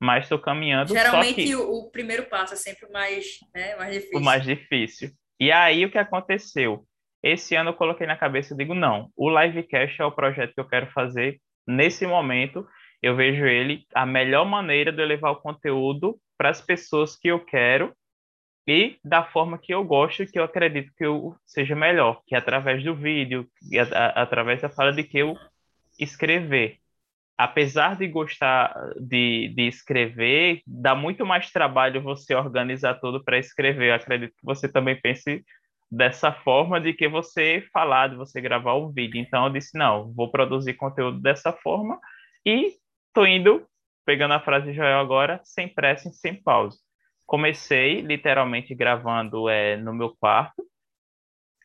[0.00, 0.92] mas estou caminhando.
[0.92, 1.56] Geralmente que...
[1.56, 4.18] o, o, primeiro passo é sempre o mais, né, mais difícil.
[4.18, 5.10] O mais difícil.
[5.40, 6.84] E aí o que aconteceu?
[7.22, 10.60] Esse ano eu coloquei na cabeça, e digo, não, o Livecast é o projeto que
[10.60, 12.66] eu quero fazer nesse momento.
[13.02, 17.28] Eu vejo ele a melhor maneira de eu levar o conteúdo para as pessoas que
[17.28, 17.92] eu quero
[18.66, 22.38] e da forma que eu gosto, que eu acredito que eu seja melhor, que é
[22.38, 25.34] através do vídeo, a, a, através da fala de que eu
[25.98, 26.78] escrever.
[27.38, 33.90] Apesar de gostar de, de escrever, dá muito mais trabalho você organizar tudo para escrever.
[33.90, 35.44] Eu acredito que você também pense
[35.88, 39.20] dessa forma de que você falar, de você gravar o vídeo.
[39.20, 42.00] Então eu disse, não, vou produzir conteúdo dessa forma
[42.44, 42.72] e
[43.14, 43.64] tô indo,
[44.04, 46.76] pegando a frase de Joel agora, sem pressa e sem pausa.
[47.24, 50.64] Comecei literalmente gravando é, no meu quarto,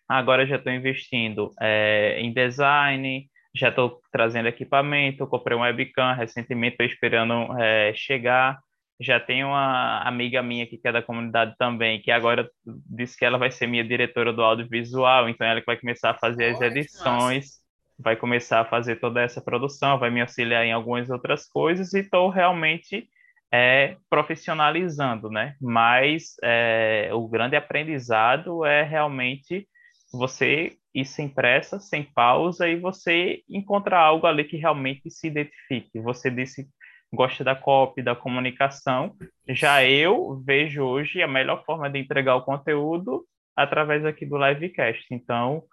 [0.07, 6.73] agora já estou investindo é, em design, já estou trazendo equipamento, comprei um webcam, recentemente
[6.73, 8.59] estou esperando é, chegar,
[8.99, 13.25] Já tem uma amiga minha aqui que é da comunidade também, que agora disse que
[13.25, 16.61] ela vai ser minha diretora do audiovisual, então ela que vai começar a fazer as
[16.61, 17.59] edições,
[17.99, 21.99] vai começar a fazer toda essa produção, vai me auxiliar em algumas outras coisas e
[21.99, 23.07] estou realmente
[23.51, 25.55] é, profissionalizando, né?
[25.61, 29.67] Mas é, o grande aprendizado é realmente
[30.17, 35.99] você ir sem pressa, sem pausa e você encontrar algo ali que realmente se identifique.
[35.99, 36.67] Você disse
[37.13, 39.15] gosta da copy, da comunicação.
[39.47, 45.05] Já eu vejo hoje a melhor forma de entregar o conteúdo através aqui do livecast.
[45.11, 45.63] Então,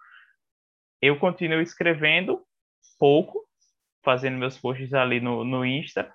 [1.01, 2.41] eu continuo escrevendo
[2.99, 3.43] pouco,
[4.03, 6.13] fazendo meus posts ali no, no Insta,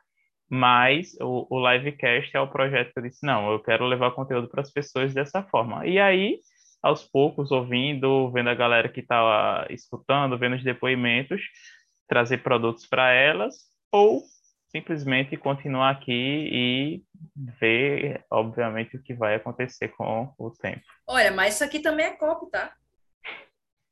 [0.48, 4.48] mas o, o livecast é o projeto que eu disse, não, eu quero levar conteúdo
[4.48, 5.84] para as pessoas dessa forma.
[5.84, 6.38] E aí,
[6.86, 11.42] aos poucos, ouvindo, vendo a galera que está escutando, vendo os depoimentos,
[12.08, 13.54] trazer produtos para elas,
[13.90, 14.22] ou
[14.68, 17.02] simplesmente continuar aqui e
[17.58, 20.82] ver, obviamente, o que vai acontecer com o tempo.
[21.06, 22.72] Olha, mas isso aqui também é copo, tá?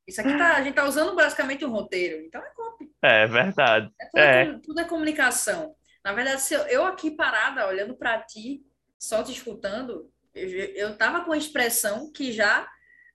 [0.06, 2.92] Isso aqui tá, a gente tá usando basicamente um roteiro, então é copy.
[3.02, 3.90] É verdade.
[4.00, 4.58] É tudo, é.
[4.62, 5.74] tudo é comunicação.
[6.04, 8.62] Na verdade, se eu, eu aqui parada, olhando para ti,
[8.98, 12.68] só te escutando, eu, eu tava com a expressão que já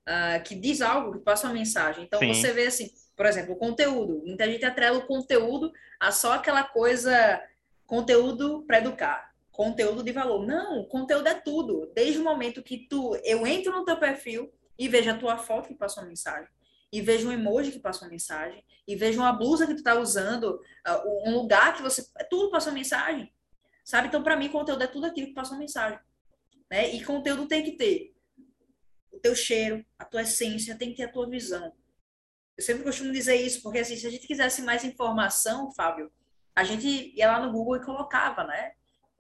[0.10, 2.04] uh, que diz algo, que passa uma mensagem.
[2.04, 2.34] Então Sim.
[2.34, 4.24] você vê assim, por exemplo, o conteúdo.
[4.26, 7.42] Muita gente atrela o conteúdo a só aquela coisa,
[7.86, 10.46] conteúdo para educar, conteúdo de valor.
[10.46, 11.92] Não, conteúdo é tudo.
[11.94, 15.68] Desde o momento que tu, eu entro no teu perfil e vejo a tua foto
[15.68, 16.48] que passa uma mensagem,
[16.92, 20.00] e vejo um emoji que passa uma mensagem, e vejo uma blusa que tu tá
[20.00, 23.32] usando, uh, um lugar que você, tudo passa uma mensagem.
[23.84, 24.08] Sabe?
[24.08, 26.00] Então, para mim, conteúdo é tudo aquilo que passa uma mensagem.
[26.72, 26.96] Né?
[26.96, 28.14] E conteúdo tem que ter
[29.20, 31.74] o teu cheiro, a tua essência, tem que ter a tua visão.
[32.58, 36.10] Eu sempre costumo dizer isso, porque assim, se a gente quisesse mais informação, Fábio,
[36.56, 38.72] a gente ia lá no Google e colocava, né?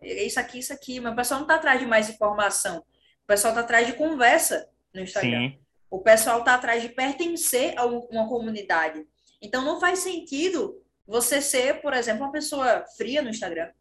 [0.01, 2.79] Isso aqui, isso aqui, mas o pessoal não está atrás de mais informação.
[2.79, 5.49] O pessoal está atrás de conversa no Instagram.
[5.49, 5.59] Sim.
[5.91, 9.05] O pessoal está atrás de pertencer a uma comunidade.
[9.41, 13.71] Então não faz sentido você ser, por exemplo, uma pessoa fria no Instagram,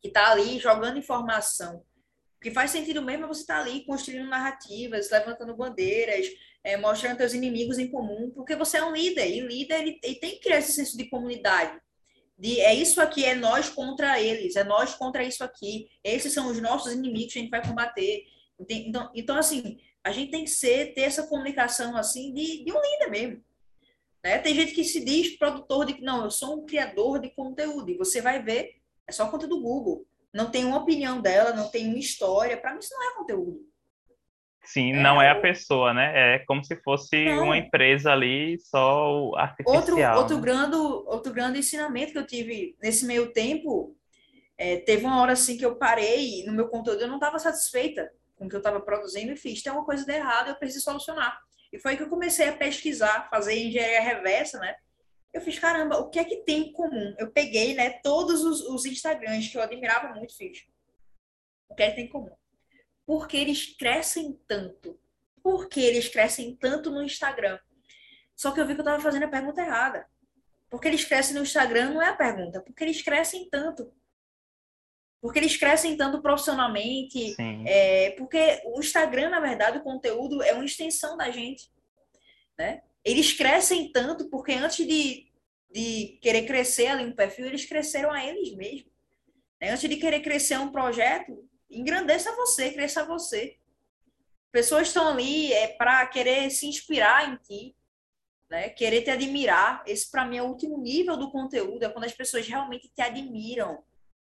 [0.00, 1.84] que está ali jogando informação.
[2.44, 6.26] Que faz sentido mesmo você estar tá ali construindo narrativas, levantando bandeiras,
[6.62, 10.16] é, mostrando seus inimigos em comum, porque você é um líder, e líder ele, ele
[10.16, 11.80] tem que criar esse senso de comunidade.
[12.38, 16.48] De, é isso aqui, é nós contra eles, é nós contra isso aqui, esses são
[16.50, 18.24] os nossos inimigos que a gente vai combater.
[18.68, 22.78] Então, então assim, a gente tem que ser, ter essa comunicação assim de, de um
[22.78, 23.44] líder mesmo.
[24.22, 24.38] Né?
[24.38, 27.96] Tem gente que se diz produtor de não, eu sou um criador de conteúdo, e
[27.96, 28.74] você vai ver,
[29.08, 30.06] é só conteúdo do Google.
[30.34, 32.56] Não tem uma opinião dela, não tem uma história.
[32.56, 33.60] Para mim, isso não é conteúdo.
[34.64, 36.34] Sim, é, não é a pessoa, né?
[36.34, 37.44] É como se fosse não.
[37.44, 39.76] uma empresa ali só artificial.
[39.76, 40.14] Outro, né?
[40.16, 43.96] outro, grande, outro grande ensinamento que eu tive nesse meio tempo,
[44.58, 48.10] é, teve uma hora assim que eu parei no meu conteúdo, eu não estava satisfeita
[48.34, 50.84] com o que eu estava produzindo e fiz, tem uma coisa de errado, eu preciso
[50.84, 51.38] solucionar.
[51.72, 54.74] E foi que eu comecei a pesquisar, fazer engenharia reversa, né?
[55.34, 57.12] Eu fiz, caramba, o que é que tem em comum?
[57.18, 60.64] Eu peguei, né, todos os, os Instagrams que eu admirava muito, fiz.
[61.68, 62.34] O que é que tem em comum?
[63.04, 64.96] Porque eles crescem tanto.
[65.42, 67.58] Por que eles crescem tanto no Instagram?
[68.36, 70.06] Só que eu vi que eu estava fazendo a pergunta errada.
[70.70, 73.92] Porque eles crescem no Instagram não é a pergunta, porque eles crescem tanto.
[75.20, 77.34] Porque eles crescem tanto profissionalmente.
[77.66, 81.70] É, porque o Instagram, na verdade, o conteúdo é uma extensão da gente.
[82.56, 82.82] Né?
[83.04, 85.30] Eles crescem tanto porque antes de,
[85.70, 88.90] de querer crescer ali no perfil, eles cresceram a eles mesmos.
[89.60, 89.70] Né?
[89.70, 93.58] Antes de querer crescer um projeto, engrandeça você, cresça você.
[94.50, 97.76] Pessoas estão ali é, para querer se inspirar em ti,
[98.48, 98.68] né?
[98.70, 99.82] querer te admirar.
[99.86, 103.02] Esse, para mim, é o último nível do conteúdo, é quando as pessoas realmente te
[103.02, 103.82] admiram.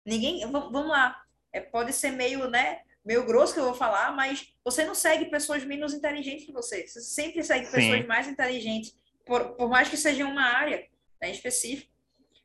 [0.05, 0.45] Ninguém.
[0.51, 1.23] Vamos lá.
[1.51, 2.81] É, pode ser meio, né?
[3.09, 6.85] Meio grosso que eu vou falar, mas você não segue pessoas menos inteligentes que você.
[6.85, 7.71] Você sempre segue Sim.
[7.71, 8.95] pessoas mais inteligentes,
[9.25, 10.87] por, por mais que seja uma área
[11.19, 11.91] né, específica.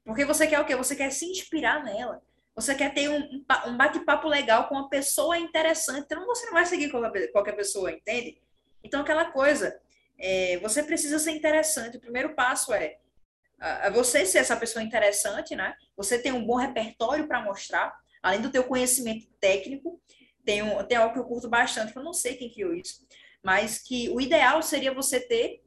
[0.03, 0.75] Porque você quer o quê?
[0.75, 2.23] Você quer se inspirar nela.
[2.57, 6.65] Você quer ter um, um bate-papo legal com uma pessoa interessante, então você não vai
[6.65, 8.41] seguir qualquer, pessoa, entende?
[8.83, 9.79] Então, aquela coisa,
[10.19, 11.99] é, você precisa ser interessante.
[11.99, 12.97] O primeiro passo é,
[13.61, 15.75] é você ser essa pessoa interessante, né?
[15.95, 20.01] Você tem um bom repertório para mostrar, além do teu conhecimento técnico.
[20.45, 23.07] Tem, um, tem algo que eu curto bastante, que eu não sei quem criou isso,
[23.43, 25.63] mas que o ideal seria você ter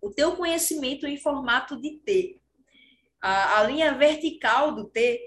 [0.00, 2.40] o teu conhecimento em formato de T.
[3.20, 5.20] A, a linha vertical do T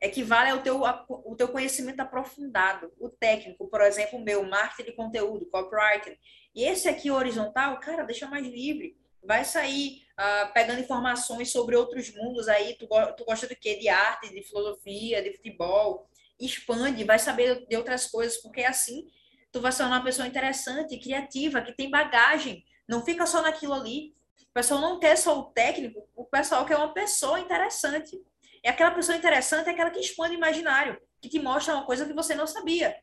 [0.00, 4.96] equivale ao teu, o teu conhecimento aprofundado, o técnico, por exemplo, o meu, marketing de
[4.96, 6.16] conteúdo, copywriting.
[6.54, 8.96] E esse aqui, horizontal, cara, deixa mais livre.
[9.22, 12.74] Vai sair uh, pegando informações sobre outros mundos aí.
[12.74, 13.76] Tu, tu gosta do quê?
[13.76, 16.06] De arte, de filosofia, de futebol.
[16.40, 19.06] Expande, vai saber de outras coisas, porque é assim
[19.54, 24.12] tu vai ser uma pessoa interessante, criativa, que tem bagagem, não fica só naquilo ali.
[24.50, 28.20] O pessoal não quer só o técnico, o pessoal quer uma pessoa interessante.
[28.64, 32.04] E aquela pessoa interessante é aquela que expande o imaginário, que te mostra uma coisa
[32.04, 32.96] que você não sabia.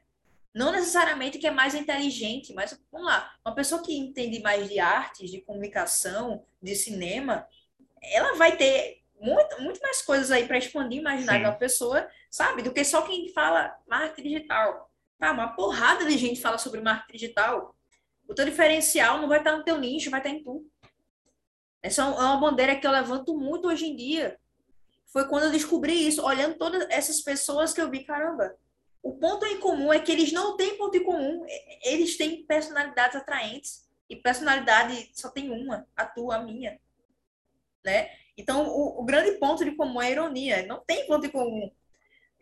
[0.54, 4.78] Não necessariamente que é mais inteligente, mas vamos lá, uma pessoa que entende mais de
[4.78, 7.48] artes, de comunicação, de cinema,
[8.04, 12.64] ela vai ter muito, muito mais coisas aí para expandir o imaginário da pessoa, sabe?
[12.64, 14.92] Do que só quem fala marketing digital.
[15.20, 17.76] Tá, uma porrada de gente fala sobre marketing digital.
[18.28, 20.66] O teu diferencial não vai estar no teu nicho, vai estar em tu.
[21.84, 24.40] Essa é uma bandeira que eu levanto muito hoje em dia.
[25.08, 28.56] Foi quando eu descobri isso, olhando todas essas pessoas que eu vi, caramba,
[29.04, 31.46] o ponto em comum é que eles não têm ponto em comum,
[31.84, 33.90] eles têm personalidades atraentes.
[34.10, 36.80] E personalidade só tem uma, a tua, a minha.
[37.84, 38.10] Né?
[38.38, 40.66] Então, o, o grande ponto de comum é a ironia.
[40.66, 41.72] Não tem ponto em comum.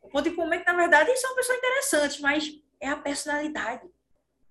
[0.02, 2.98] O ponto em comum é que, na verdade, eles são pessoas interessantes, mas é a
[2.98, 3.88] personalidade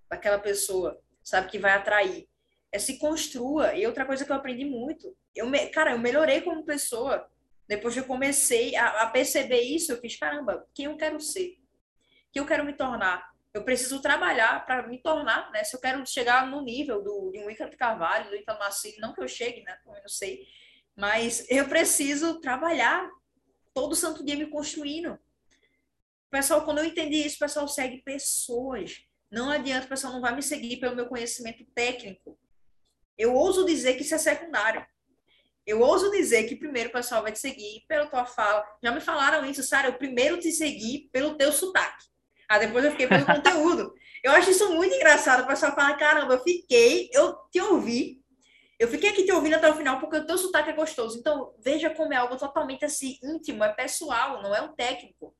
[0.09, 2.29] daquela pessoa, sabe, que vai atrair.
[2.71, 3.75] É se construa.
[3.75, 7.29] E outra coisa que eu aprendi muito, eu me, cara, eu melhorei como pessoa.
[7.67, 11.59] Depois que eu comecei a, a perceber isso, eu fiz, caramba, quem eu quero ser?
[12.33, 13.31] Quem eu quero me tornar?
[13.53, 15.65] Eu preciso trabalhar para me tornar, né?
[15.65, 19.01] Se eu quero chegar no nível do, de um Ícaro de Carvalho, do Ítalo Marcílio,
[19.01, 19.79] não que eu chegue, né?
[19.85, 20.47] Também não sei.
[20.99, 23.09] Mas eu preciso trabalhar
[23.73, 25.19] todo santo dia me construindo
[26.31, 29.03] pessoal, quando eu entendi isso, o pessoal segue pessoas.
[29.31, 32.39] Não adianta, o pessoal não vai me seguir pelo meu conhecimento técnico.
[33.17, 34.85] Eu ouso dizer que isso é secundário.
[35.67, 38.65] Eu ouso dizer que primeiro o pessoal vai te seguir pela tua fala.
[38.83, 42.07] Já me falaram isso, Sara, eu primeiro te segui pelo teu sotaque.
[42.49, 43.93] Ah, depois eu fiquei pelo conteúdo.
[44.23, 45.45] Eu acho isso muito engraçado.
[45.45, 48.23] O pessoal fala, caramba, eu fiquei, eu te ouvi.
[48.79, 51.19] Eu fiquei aqui te ouvindo até o final porque o teu sotaque é gostoso.
[51.19, 55.35] Então, veja como é algo totalmente assim, íntimo, é pessoal, não é um técnico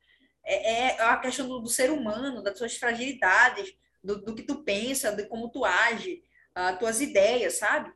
[0.49, 4.65] é, é a questão do, do, ser humano, das suas fragilidades, do, do, que tu
[4.65, 6.23] pensa, de como tu age,
[6.55, 7.93] as tuas ideias, sabe?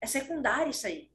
[0.00, 1.07] É secundário isso aí.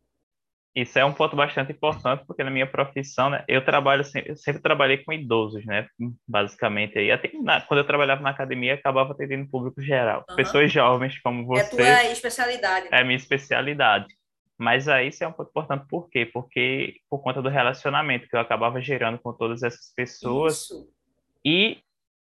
[0.75, 4.35] Isso é um ponto bastante importante, porque na minha profissão, né, eu trabalho sempre, eu
[4.35, 5.87] sempre trabalhei com idosos, né,
[6.27, 6.97] basicamente.
[6.97, 10.25] Aí, até na, quando eu trabalhava na academia, acabava atendendo público geral.
[10.27, 10.35] Uhum.
[10.35, 11.61] Pessoas jovens como você.
[11.61, 12.85] É a tua especialidade.
[12.85, 12.97] Né?
[12.97, 14.07] É a minha especialidade.
[14.57, 16.25] Mas aí isso é um ponto importante, por quê?
[16.25, 20.61] Porque por conta do relacionamento que eu acabava gerando com todas essas pessoas.
[20.61, 20.89] Isso.
[21.45, 21.77] E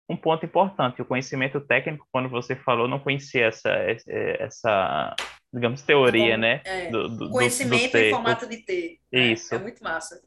[0.09, 3.71] um ponto importante, o conhecimento técnico, quando você falou, não conhecia essa,
[4.09, 5.15] essa
[5.53, 6.61] digamos, teoria, Bom, né?
[6.65, 9.01] É, do, do, conhecimento do em formato de T.
[9.13, 9.21] Né?
[9.33, 9.55] Isso.
[9.55, 10.21] É muito massa.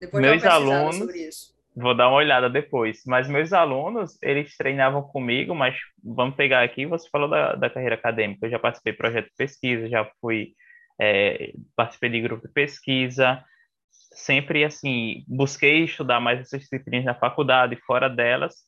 [0.00, 5.76] Depois meus alunos, vou dar uma olhada depois, mas meus alunos, eles treinavam comigo, mas
[6.02, 9.36] vamos pegar aqui, você falou da, da carreira acadêmica, eu já participei de projeto de
[9.36, 10.54] pesquisa, já fui
[11.00, 13.42] é, participei de grupo de pesquisa,
[13.90, 18.67] sempre assim, busquei estudar mais essas disciplinas na faculdade, fora delas.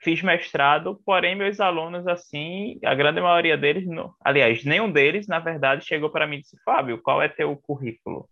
[0.00, 5.38] Fiz mestrado, porém meus alunos assim, a grande maioria deles, não, aliás, nenhum deles, na
[5.38, 8.28] verdade, chegou para mim e disse: "Fábio, qual é teu currículo?"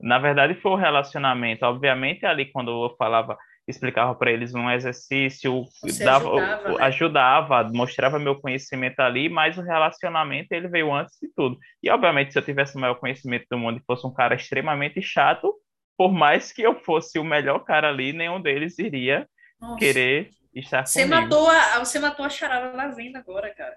[0.00, 1.66] Na verdade, foi o relacionamento.
[1.66, 3.36] Obviamente, ali quando eu falava
[3.70, 5.64] explicava para eles um exercício,
[6.02, 6.76] dava, ajudava, né?
[6.80, 11.58] ajudava, mostrava meu conhecimento ali, mas o relacionamento ele veio antes de tudo.
[11.82, 15.00] E obviamente, se eu tivesse o maior conhecimento do mundo e fosse um cara extremamente
[15.00, 15.54] chato,
[15.96, 19.26] por mais que eu fosse o melhor cara ali, nenhum deles iria
[19.60, 19.78] Nossa.
[19.78, 21.22] querer estar você comigo.
[21.22, 23.76] Matou a, você matou a charada da venda agora, cara.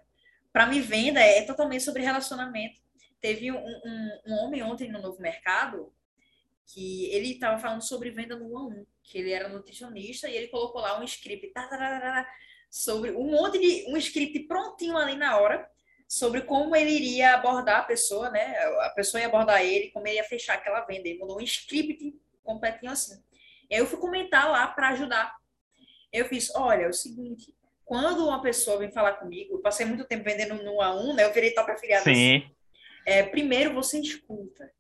[0.52, 2.80] Para mim, venda é totalmente sobre relacionamento.
[3.20, 5.92] Teve um, um, um homem ontem no Novo Mercado
[6.66, 10.36] que ele estava falando sobre venda no 1 a 1, que ele era nutricionista e
[10.36, 12.28] ele colocou lá um script tá, tá, tá,
[12.70, 15.70] sobre um monte de um script prontinho ali na hora
[16.08, 18.56] sobre como ele iria abordar a pessoa, né?
[18.82, 21.08] A pessoa ia abordar ele, como ele ia fechar aquela venda.
[21.08, 23.20] Ele mandou um script completinho assim.
[23.68, 25.36] E aí eu fui comentar lá para ajudar.
[26.14, 27.54] Eu fiz, olha, é o seguinte,
[27.84, 31.14] quando uma pessoa vem falar comigo, eu passei muito tempo vendendo no 1 a 1,
[31.16, 31.26] né?
[31.26, 32.04] Eu virei top afiliado.
[32.04, 32.38] Sim.
[32.38, 32.52] Assim.
[33.06, 34.72] É, primeiro você escuta.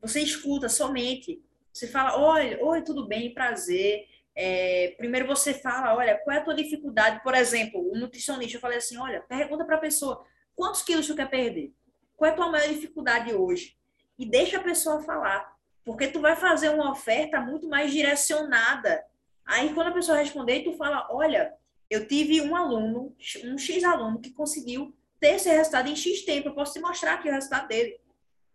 [0.00, 1.40] Você escuta somente.
[1.72, 4.06] Você fala, oi, oi, tudo bem, prazer.
[4.36, 7.22] É, primeiro você fala, olha, qual é a tua dificuldade?
[7.22, 11.14] Por exemplo, o nutricionista, eu falei assim, olha, pergunta para a pessoa, quantos quilos tu
[11.14, 11.72] quer perder?
[12.16, 13.76] Qual é a tua maior dificuldade hoje?
[14.18, 19.04] E deixa a pessoa falar, porque tu vai fazer uma oferta muito mais direcionada.
[19.46, 21.54] Aí quando a pessoa responder, tu fala, olha,
[21.90, 23.14] eu tive um aluno,
[23.44, 27.14] um X aluno que conseguiu ter esse resultado em X tempo, eu posso te mostrar
[27.14, 28.00] aqui o resultado dele.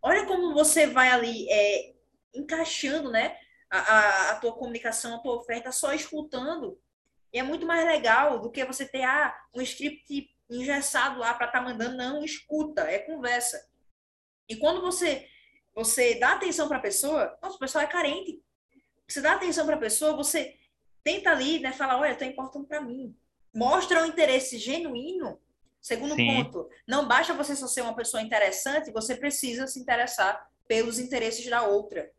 [0.02, 1.94] Olha como você vai ali é,
[2.34, 3.38] encaixando, né?
[3.70, 6.80] A, a, tua comunicação, a tua oferta, só escutando.
[7.32, 11.46] E é muito mais legal do que você ter ah, um script engessado lá para
[11.46, 11.96] estar tá mandando.
[11.96, 13.64] Não, escuta, é conversa.
[14.48, 15.28] E quando você
[15.76, 18.44] você dá atenção para a pessoa, nossa, o pessoal é carente.
[19.08, 20.59] Você dá atenção para a pessoa, você
[21.10, 23.16] tenta ali, né, falar, olha, tá importando para mim.
[23.52, 25.40] Mostra um interesse genuíno.
[25.82, 26.28] Segundo Sim.
[26.28, 31.50] ponto, não basta você só ser uma pessoa interessante, você precisa se interessar pelos interesses
[31.50, 32.12] da outra.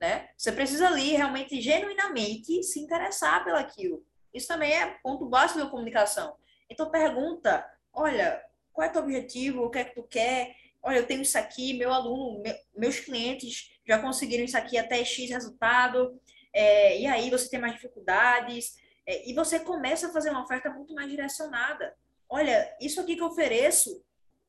[0.00, 0.30] Né?
[0.38, 4.02] Você precisa ali realmente, genuinamente, se interessar pelaquilo.
[4.32, 6.34] Isso também é ponto básico da comunicação.
[6.70, 8.40] Então pergunta, olha,
[8.72, 9.64] qual é o teu objetivo?
[9.64, 10.56] O que é que tu quer?
[10.82, 15.04] Olha, eu tenho isso aqui, meu aluno, meu, meus clientes já conseguiram isso aqui até
[15.04, 16.18] X resultado.
[16.54, 18.76] É, e aí você tem mais dificuldades.
[19.06, 21.94] É, e você começa a fazer uma oferta muito mais direcionada.
[22.28, 24.02] Olha, isso aqui que eu ofereço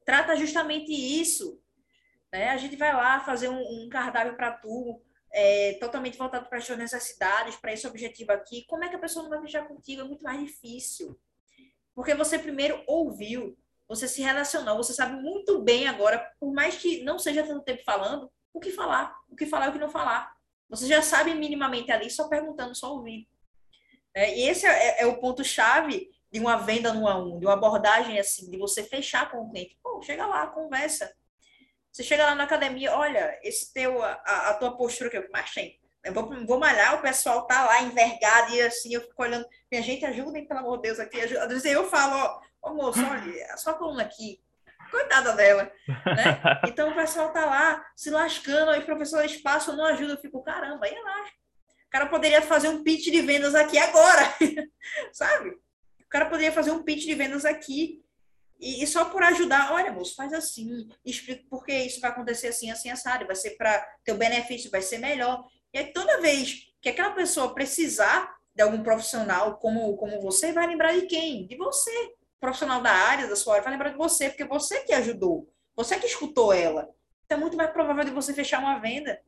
[0.05, 1.59] trata justamente isso.
[2.31, 2.49] Né?
[2.49, 5.01] A gente vai lá fazer um, um cardápio para tu,
[5.33, 8.65] é, totalmente voltado para as suas necessidades, para esse objetivo aqui.
[8.67, 10.01] Como é que a pessoa não vai fechar contigo?
[10.01, 11.19] É muito mais difícil.
[11.93, 17.03] Porque você primeiro ouviu, você se relacionou, você sabe muito bem agora, por mais que
[17.03, 19.89] não seja tanto tempo falando, o que falar, o que falar e o que não
[19.89, 20.33] falar.
[20.69, 23.25] Você já sabe minimamente ali, só perguntando, só ouvindo.
[24.13, 27.53] É, e esse é, é o ponto-chave de uma venda no a um, de uma
[27.53, 29.77] abordagem assim, de você fechar com o cliente.
[29.81, 31.13] Pô, chega lá, conversa.
[31.91, 34.13] Você chega lá na academia, olha, esse teu, a,
[34.49, 35.79] a tua postura que eu achei.
[36.03, 39.81] Eu vou, vou malhar, o pessoal tá lá envergado e assim, eu fico olhando, minha
[39.81, 41.19] gente, ajudem, pelo amor de Deus, aqui.
[41.19, 44.39] Às vezes eu falo, ó, ó moço, olha, a sua coluna aqui,
[44.89, 46.41] coitada dela, né?
[46.67, 50.43] Então o pessoal tá lá se lascando, aí o professor espaço não ajuda, eu fico,
[50.43, 51.31] caramba, aí relaxa.
[51.87, 54.33] O cara poderia fazer um pitch de vendas aqui agora,
[55.13, 55.49] sabe?
[55.49, 58.03] O cara poderia fazer um pitch de vendas aqui
[58.59, 62.47] e, e, só por ajudar, olha, moço, faz assim, explica por que isso vai acontecer
[62.47, 65.45] assim, assim, assado, vai ser para teu benefício, vai ser melhor.
[65.73, 70.67] E aí, toda vez que aquela pessoa precisar de algum profissional como, como você, vai
[70.67, 71.45] lembrar de quem?
[71.47, 72.13] De você
[72.45, 75.99] profissional da área, da sua área, vai lembrar de você, porque você que ajudou, você
[75.99, 76.87] que escutou ela.
[77.25, 79.19] Então é muito mais provável de você fechar uma venda.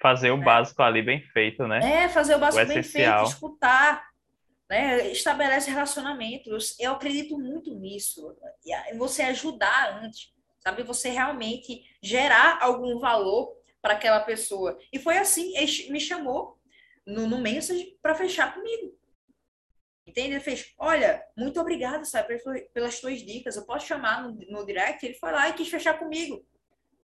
[0.00, 0.44] Fazer o né?
[0.44, 2.04] básico ali bem feito, né?
[2.04, 4.06] É, fazer o básico o bem feito, escutar,
[4.68, 5.08] né?
[5.10, 6.78] estabelece relacionamentos.
[6.78, 8.36] Eu acredito muito nisso.
[8.98, 10.82] Você ajudar antes, sabe?
[10.82, 14.78] Você realmente gerar algum valor para aquela pessoa.
[14.92, 16.58] E foi assim, ele me chamou
[17.06, 18.97] no, no Message para fechar comigo.
[20.18, 20.34] Entende?
[20.34, 22.42] Ele fez, olha, muito obrigado, sabe,
[22.74, 23.54] pelas tuas dicas.
[23.54, 25.04] Eu posso chamar no, no direct?
[25.06, 26.44] Ele foi lá e quis fechar comigo.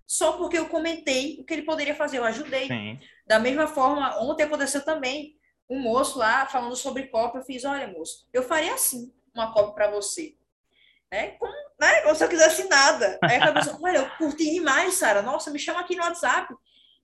[0.04, 2.66] Só porque eu comentei o que ele poderia fazer, eu ajudei.
[2.66, 2.98] Sim.
[3.24, 5.38] Da mesma forma, ontem aconteceu também
[5.70, 7.38] um moço lá falando sobre copa.
[7.38, 10.36] Eu fiz, olha, moço, eu faria assim uma copa para você.
[11.12, 11.28] Né?
[11.38, 12.00] Como, né?
[12.00, 13.16] Como se eu quisesse nada.
[13.22, 15.22] Aí a pessoa, olha, eu curti demais, Sara.
[15.22, 16.52] Nossa, me chama aqui no WhatsApp.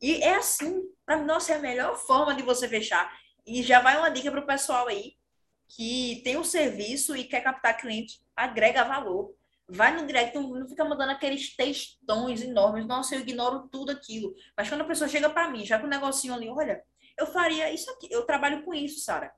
[0.02, 3.16] E é assim, para mim, nossa, é a melhor forma de você fechar.
[3.46, 5.19] E já vai uma dica para o pessoal aí
[5.70, 9.34] que tem um serviço e quer captar cliente, agrega valor.
[9.68, 12.84] Vai no direct, não fica mandando aqueles textões enormes.
[12.86, 14.34] Nossa, eu ignoro tudo aquilo.
[14.56, 16.82] Mas quando a pessoa chega para mim, já com o um negocinho ali, olha,
[17.16, 19.32] eu faria isso aqui, eu trabalho com isso, Sara.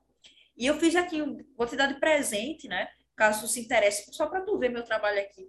[0.57, 1.21] E eu fiz aqui,
[1.55, 2.87] vou te dar de presente, né?
[3.15, 5.47] Caso se interesse, só para tu ver meu trabalho aqui,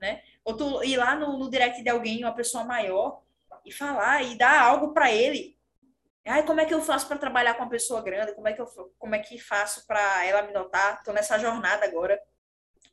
[0.00, 0.22] né?
[0.44, 3.22] Ou tu ir lá no, no direct de alguém, uma pessoa maior,
[3.64, 5.56] e falar e dar algo para ele
[6.26, 8.34] Ai, como é que eu faço para trabalhar com uma pessoa grande?
[8.34, 8.66] Como é que eu
[8.98, 10.98] como é que faço para ela me notar?
[10.98, 12.18] Estou nessa jornada agora.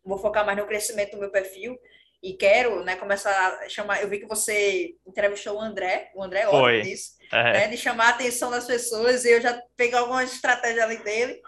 [0.04, 1.80] Vou focar mais no crescimento do meu perfil
[2.22, 4.02] e quero, né, começar a chamar.
[4.02, 7.54] Eu vi que você entrevistou o André, o André ótimo nisso, é.
[7.54, 9.24] né, de chamar a atenção das pessoas.
[9.24, 11.42] E eu já peguei algumas estratégias ali dele.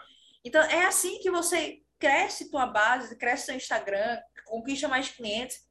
[0.43, 5.61] Então é assim que você cresce tua base, cresce seu Instagram, conquista mais clientes.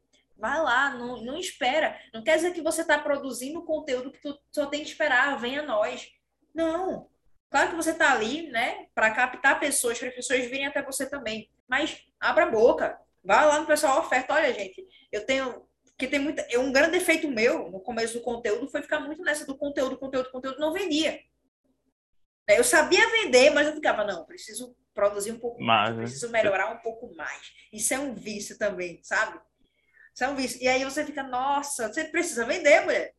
[0.43, 1.97] Vai lá, não, não espera.
[2.12, 5.62] Não quer dizer que você está produzindo conteúdo que tu só tem que esperar, venha
[5.62, 6.11] nós.
[6.53, 7.09] Não.
[7.49, 11.09] Claro que você está ali, né, para captar pessoas, para as pessoas virem até você
[11.09, 11.49] também.
[11.68, 12.99] Mas abra a boca.
[13.22, 14.34] Vai lá no pessoal oferta.
[14.34, 15.64] Olha, gente, eu tenho
[15.97, 19.47] que tem muita, um grande defeito meu no começo do conteúdo foi ficar muito nessa
[19.47, 21.20] do conteúdo, conteúdo, conteúdo, não vendia.
[22.49, 26.72] Eu sabia vender, mas eu ficava, não, preciso produzir um pouco mais, mais preciso melhorar
[26.72, 27.53] um pouco mais.
[27.72, 29.38] Isso é um vício também, sabe?
[30.20, 30.62] É um vício.
[30.62, 33.14] E aí você fica, nossa, você precisa vender, mulher.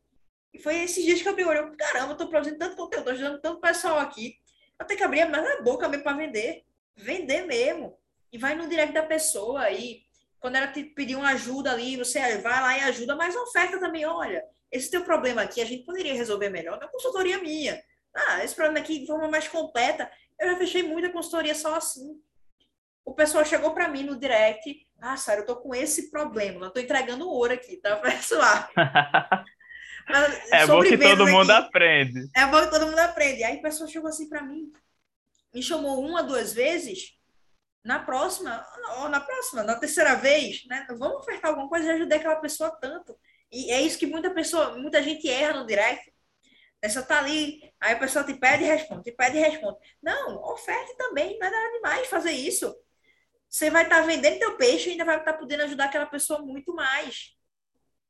[0.52, 3.04] E foi esses dias que eu abri o olho, caramba, eu tô produzindo tanto conteúdo,
[3.04, 4.36] tô ajudando tanto pessoal aqui.
[4.78, 6.64] Eu tenho que abrir mais a boca mesmo para vender.
[6.96, 7.98] Vender mesmo.
[8.32, 10.04] E vai no direct da pessoa e
[10.40, 14.04] quando ela te pedir uma ajuda ali, você vai lá e ajuda, mas oferta também,
[14.04, 17.82] olha, esse teu problema aqui a gente poderia resolver melhor na consultoria minha.
[18.14, 20.10] Ah, esse problema aqui de forma mais completa.
[20.38, 22.20] Eu já fechei muita consultoria só assim.
[23.04, 26.72] O pessoal chegou para mim no direct ah, Sara, eu tô com esse problema, não
[26.72, 28.68] tô entregando ouro aqui, tá, pessoal?
[30.08, 32.28] Mas, é bom que todo mundo aqui, aprende.
[32.34, 33.44] É bom que todo mundo aprende.
[33.44, 34.72] Aí a pessoa chegou assim para mim,
[35.52, 37.12] me chamou uma, duas vezes.
[37.84, 38.66] Na próxima,
[39.00, 40.86] ou na próxima, na terceira vez, né?
[40.98, 43.14] Vamos ofertar alguma coisa e ajudar aquela pessoa tanto.
[43.52, 46.10] E é isso que muita pessoa, muita gente erra no direct.
[46.82, 49.76] Você tá ali, aí a pessoa te pede e responde, te pede e responde.
[50.02, 52.74] Não, oferte também, não é nada demais fazer isso.
[53.54, 56.06] Você vai estar tá vendendo teu peixe e ainda vai estar tá podendo ajudar aquela
[56.06, 57.36] pessoa muito mais.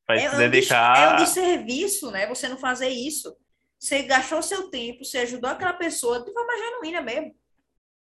[0.09, 0.97] Vai é, se dedicar.
[0.97, 2.27] É um desserviço, né?
[2.29, 3.37] Você não fazer isso.
[3.79, 7.37] Você gastou seu tempo, você ajudou aquela pessoa de forma genuína mesmo.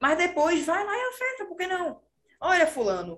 [0.02, 2.02] Mas depois vai lá e oferta, por que não?
[2.42, 3.18] Olha, fulano,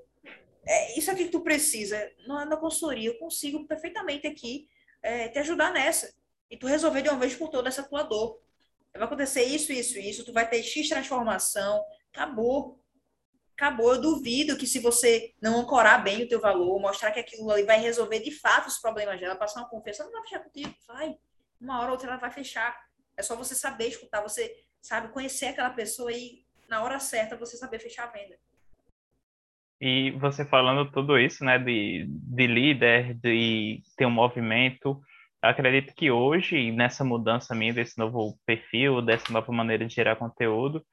[0.68, 4.68] é, isso aqui que tu precisa, na, na consultoria, eu consigo perfeitamente aqui
[5.02, 6.14] é, te ajudar nessa.
[6.48, 8.40] E tu resolver de uma vez por todas essa tua dor.
[8.94, 12.81] Vai acontecer isso, isso, isso, tu vai ter X transformação, acabou.
[13.62, 13.94] Acabou.
[13.94, 17.62] Eu duvido que se você não ancorar bem o teu valor, mostrar que aquilo ali
[17.62, 21.16] vai resolver de fato os problemas dela, passar uma confiança, não vai fechar contigo, vai.
[21.60, 22.76] Uma hora ou outra ela vai fechar.
[23.16, 24.52] É só você saber escutar, você
[24.82, 28.36] sabe conhecer aquela pessoa e na hora certa você saber fechar a venda.
[29.80, 35.00] E você falando tudo isso, né, de, de líder, de ter um movimento,
[35.40, 40.84] acredito que hoje, nessa mudança minha, desse novo perfil, dessa nova maneira de gerar conteúdo,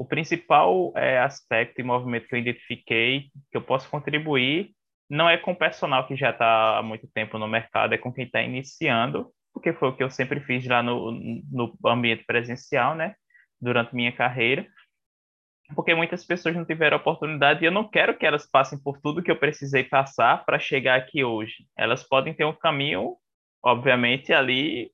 [0.00, 4.70] o principal é, aspecto e movimento que eu identifiquei, que eu posso contribuir,
[5.08, 8.12] não é com o personal que já está há muito tempo no mercado, é com
[8.12, 12.94] quem está iniciando, porque foi o que eu sempre fiz lá no, no ambiente presencial,
[12.94, 13.14] né,
[13.60, 14.66] durante minha carreira
[15.74, 19.22] porque muitas pessoas não tiveram oportunidade e eu não quero que elas passem por tudo
[19.22, 21.66] que eu precisei passar para chegar aqui hoje.
[21.76, 23.16] Elas podem ter um caminho,
[23.62, 24.90] obviamente, ali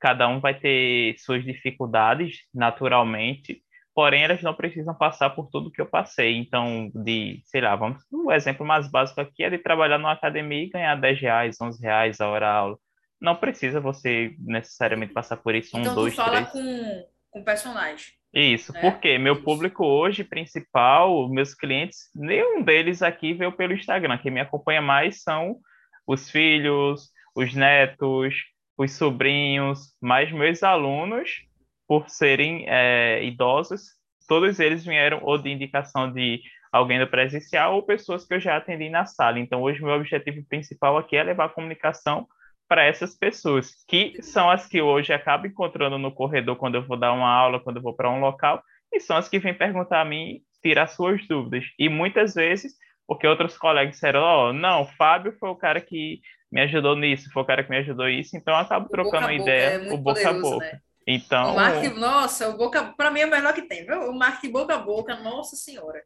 [0.00, 3.62] cada um vai ter suas dificuldades naturalmente,
[3.94, 6.36] porém elas não precisam passar por tudo que eu passei.
[6.36, 10.12] Então, de, sei lá, vamos, o um exemplo mais básico aqui é de trabalhar numa
[10.12, 12.78] academia e ganhar 10 reais, 11 reais a hora aula.
[13.20, 16.14] Não precisa você necessariamente passar por isso, um, dois, três.
[16.14, 18.12] Então, tu fala com, com personagens.
[18.34, 18.80] Isso, né?
[18.80, 24.18] porque meu público hoje principal, meus clientes, nenhum deles aqui veio pelo Instagram.
[24.18, 25.58] Quem me acompanha mais são
[26.04, 28.34] os filhos, os netos,
[28.76, 31.30] os sobrinhos, mas meus alunos,
[31.86, 33.82] por serem é, idosos,
[34.26, 36.40] todos eles vieram ou de indicação de
[36.72, 39.38] alguém do presencial ou pessoas que eu já atendi na sala.
[39.38, 42.26] Então, hoje, meu objetivo principal aqui é levar a comunicação
[42.68, 46.96] para essas pessoas, que são as que hoje acabo encontrando no corredor quando eu vou
[46.96, 48.62] dar uma aula, quando eu vou para um local,
[48.92, 51.64] e são as que vêm perguntar a mim, tirar suas dúvidas.
[51.78, 52.72] E muitas vezes,
[53.06, 56.20] porque outros colegas disseram, ó, oh, não, Fábio foi o cara que
[56.50, 59.34] me ajudou nisso, foi o cara que me ajudou isso, então eu acabo trocando uma
[59.34, 60.64] ideia, é o boca a boca.
[60.64, 60.80] Né?
[61.06, 64.10] Então, o marketing, nossa, o boca, para mim é o melhor que tem, viu?
[64.10, 66.02] O marketing boca a boca, nossa senhora.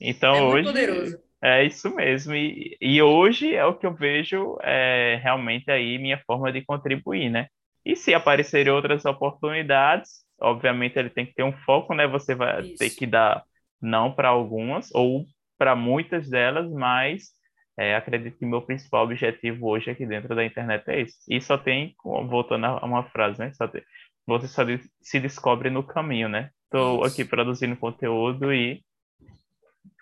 [0.00, 1.18] Então é hoje poderoso.
[1.42, 2.34] É isso mesmo.
[2.34, 7.30] E, e hoje é o que eu vejo é, realmente aí minha forma de contribuir,
[7.30, 7.46] né?
[7.84, 12.06] E se aparecerem outras oportunidades, obviamente ele tem que ter um foco, né?
[12.08, 12.78] Você vai isso.
[12.78, 13.44] ter que dar
[13.80, 15.24] não para algumas ou
[15.58, 17.30] para muitas delas, mas
[17.78, 21.18] é, acredito que meu principal objetivo hoje aqui dentro da internet é esse.
[21.28, 23.52] E só tem, voltando a uma frase, né?
[23.52, 23.82] Só tem,
[24.26, 24.62] você só
[25.00, 26.50] se descobre no caminho, né?
[26.64, 28.84] Estou aqui produzindo conteúdo e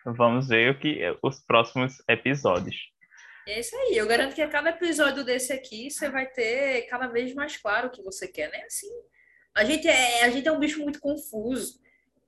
[0.05, 2.77] Vamos ver o que os próximos episódios.
[3.49, 3.97] É isso aí.
[3.97, 7.89] Eu garanto que a cada episódio desse aqui você vai ter cada vez mais claro
[7.89, 8.63] o que você quer, né?
[8.67, 8.91] Assim,
[9.55, 11.81] a gente é, a gente é um bicho muito confuso.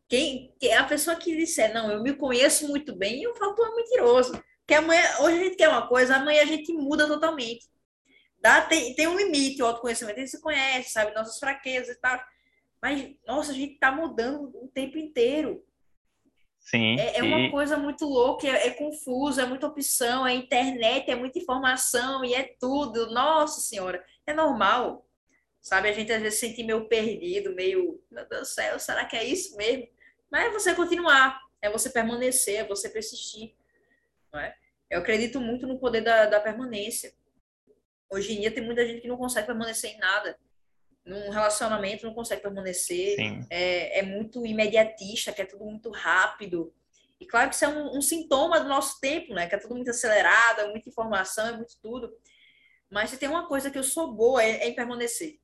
[0.09, 3.75] Quem, a pessoa que disser, não, eu me conheço muito bem, eu falo, tu é
[3.75, 4.43] mentiroso.
[4.67, 7.67] Que amanhã, hoje a gente quer uma coisa, amanhã a gente muda totalmente.
[8.41, 12.01] Dá, tem, tem um limite, o autoconhecimento, a gente se conhece, sabe, nossas fraquezas e
[12.01, 12.21] tal.
[12.81, 15.65] Mas, nossa, a gente tá mudando o tempo inteiro.
[16.61, 16.99] Sim.
[16.99, 21.15] É, é uma coisa muito louca, é, é, confuso, é muita opção, é internet, é
[21.15, 23.11] muita informação e é tudo.
[23.13, 25.07] Nossa Senhora, é normal.
[25.61, 29.05] Sabe, a gente às vezes se sente meio perdido, meio, meu Deus do céu, será
[29.05, 29.89] que é isso mesmo?
[30.31, 33.55] Mas é você continuar, é você permanecer, é você persistir.
[34.33, 34.55] Não é?
[34.91, 37.13] Eu acredito muito no poder da, da permanência.
[38.11, 40.39] Hoje em dia tem muita gente que não consegue permanecer em nada
[41.07, 43.17] num relacionamento não consegue permanecer,
[43.49, 46.75] é, é, muito imediatista, que é tudo muito rápido.
[47.21, 49.47] E claro que isso é um, um, sintoma do nosso tempo, né?
[49.47, 52.13] Que é tudo muito acelerado, é muita informação, é muito tudo.
[52.91, 55.39] Mas se tem uma coisa que eu sou boa é, é em permanecer.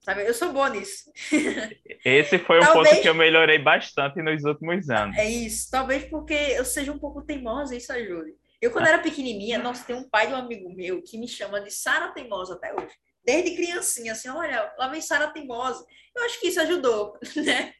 [0.00, 0.26] Sabe?
[0.26, 1.10] Eu sou boa nisso.
[2.04, 5.16] Esse foi um talvez, ponto que eu melhorei bastante nos últimos anos.
[5.16, 5.70] É isso.
[5.70, 8.34] Talvez porque eu seja um pouco teimosa isso ajude.
[8.60, 11.60] Eu, quando era pequenininha, nossa, tem um pai de um amigo meu que me chama
[11.60, 12.94] de Sara Teimosa até hoje
[13.26, 15.84] desde criancinha, assim, olha, lá vem Sara Teimosa.
[16.14, 17.74] Eu acho que isso ajudou, né?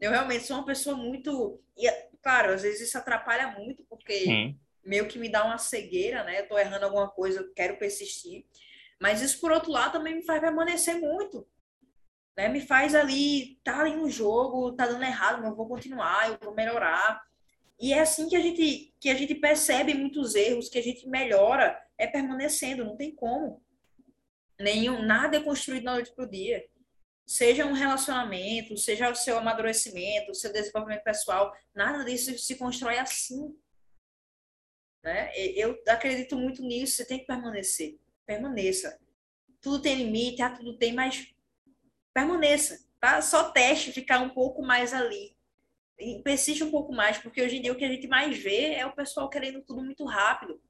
[0.00, 1.62] Eu realmente sou uma pessoa muito.
[1.76, 1.86] E,
[2.22, 6.40] claro, às vezes isso atrapalha muito, porque meio que me dá uma cegueira, né?
[6.40, 8.46] Eu tô errando alguma coisa, eu quero persistir.
[8.98, 11.46] Mas isso, por outro lado, também me faz permanecer muito.
[12.34, 12.48] Né?
[12.48, 16.38] Me faz ali, tá ali no jogo, tá dando errado, mas eu vou continuar, eu
[16.40, 17.22] vou melhorar.
[17.80, 21.08] E é assim que a gente, que a gente percebe muitos erros, que a gente
[21.08, 23.64] melhora, é permanecendo, não tem como.
[24.58, 26.62] Nenhum, nada é construído da noite para o dia.
[27.26, 32.98] Seja um relacionamento, seja o seu amadurecimento, o seu desenvolvimento pessoal, nada disso se constrói
[32.98, 33.56] assim.
[35.02, 35.32] Né?
[35.34, 37.98] Eu acredito muito nisso, você tem que permanecer.
[38.26, 39.00] Permaneça.
[39.58, 41.32] Tudo tem limite, ah, tudo tem, mas
[42.12, 42.84] permaneça.
[43.00, 43.22] Tá?
[43.22, 45.34] Só teste ficar um pouco mais ali.
[46.22, 48.86] Persiste um pouco mais, porque hoje em dia o que a gente mais vê é
[48.86, 50.60] o pessoal querendo tudo muito rápido.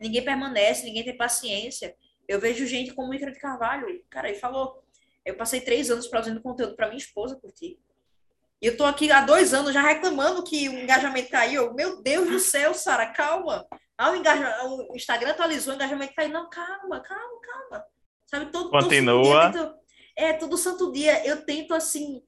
[0.00, 1.94] Ninguém permanece, ninguém tem paciência.
[2.26, 4.82] Eu vejo gente como o Icaro de Carvalho, cara, ele falou,
[5.24, 7.78] eu passei três anos produzindo conteúdo para minha esposa curtir.
[8.60, 11.74] E eu tô aqui há dois anos já reclamando que o engajamento caiu.
[11.74, 13.66] Meu Deus do céu, Sara, calma.
[13.98, 14.64] Ah, o, engaja...
[14.64, 16.30] o Instagram atualizou, o engajamento caiu.
[16.30, 17.84] Não, calma, calma, calma.
[18.26, 19.52] Sabe, todo, Continua.
[19.52, 19.82] Todo
[20.16, 22.22] é, todo santo dia eu tento, assim,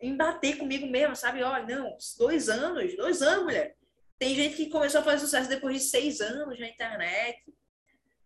[0.00, 1.42] embater comigo mesmo, sabe?
[1.42, 3.76] Olha, não, dois anos, dois anos, mulher.
[4.18, 7.42] Tem gente que começou a fazer sucesso depois de seis anos na internet.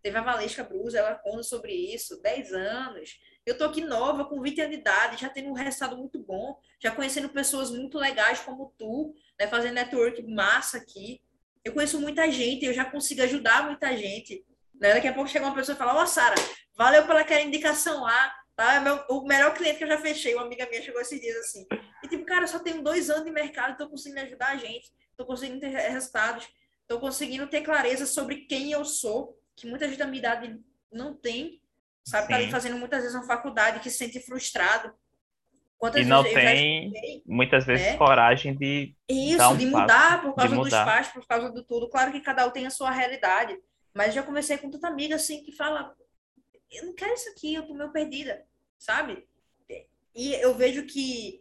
[0.03, 3.19] Teve a Valesca Brus, ela conta sobre isso, dez anos.
[3.47, 6.59] Eu tô aqui nova, com 20 anos de idade, já tendo um resultado muito bom,
[6.83, 11.23] já conhecendo pessoas muito legais como tu, né, fazendo network massa aqui.
[11.65, 14.45] Eu conheço muita gente, eu já consigo ajudar muita gente.
[14.81, 14.95] Né?
[14.95, 16.35] Daqui a pouco chega uma pessoa e fala, ó, oh, Sara,
[16.75, 18.75] valeu pela aquela indicação lá, Tá?
[18.75, 21.37] É meu, o melhor cliente que eu já fechei, uma amiga minha chegou esses dias
[21.39, 21.67] assim.
[22.03, 24.93] E tipo, cara, eu só tenho dois anos de mercado, tô conseguindo ajudar a gente,
[25.17, 26.49] tô conseguindo ter resultados,
[26.87, 30.61] tô conseguindo ter clareza sobre quem eu sou, que muita gente da minha idade
[30.93, 31.61] não tem,
[32.05, 32.33] sabe?
[32.33, 32.45] Sim.
[32.45, 34.93] Tá fazendo muitas vezes uma faculdade que se sente frustrado.
[35.77, 37.97] Quantas e não tem, muitas vezes, né?
[37.97, 38.95] coragem de.
[39.09, 41.91] Isso, um de mudar por causa dos pais, por causa do tudo.
[41.91, 43.59] Claro que cada um tem a sua realidade.
[43.93, 45.95] Mas já comecei com tanta amiga assim que fala,
[46.77, 48.47] eu não quero isso aqui, eu tô meio perdida,
[48.79, 49.27] sabe?
[50.15, 51.41] E eu vejo que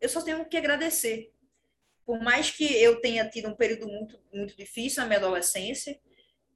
[0.00, 1.32] eu só tenho que agradecer.
[2.04, 5.98] Por mais que eu tenha tido um período muito, muito difícil na minha adolescência,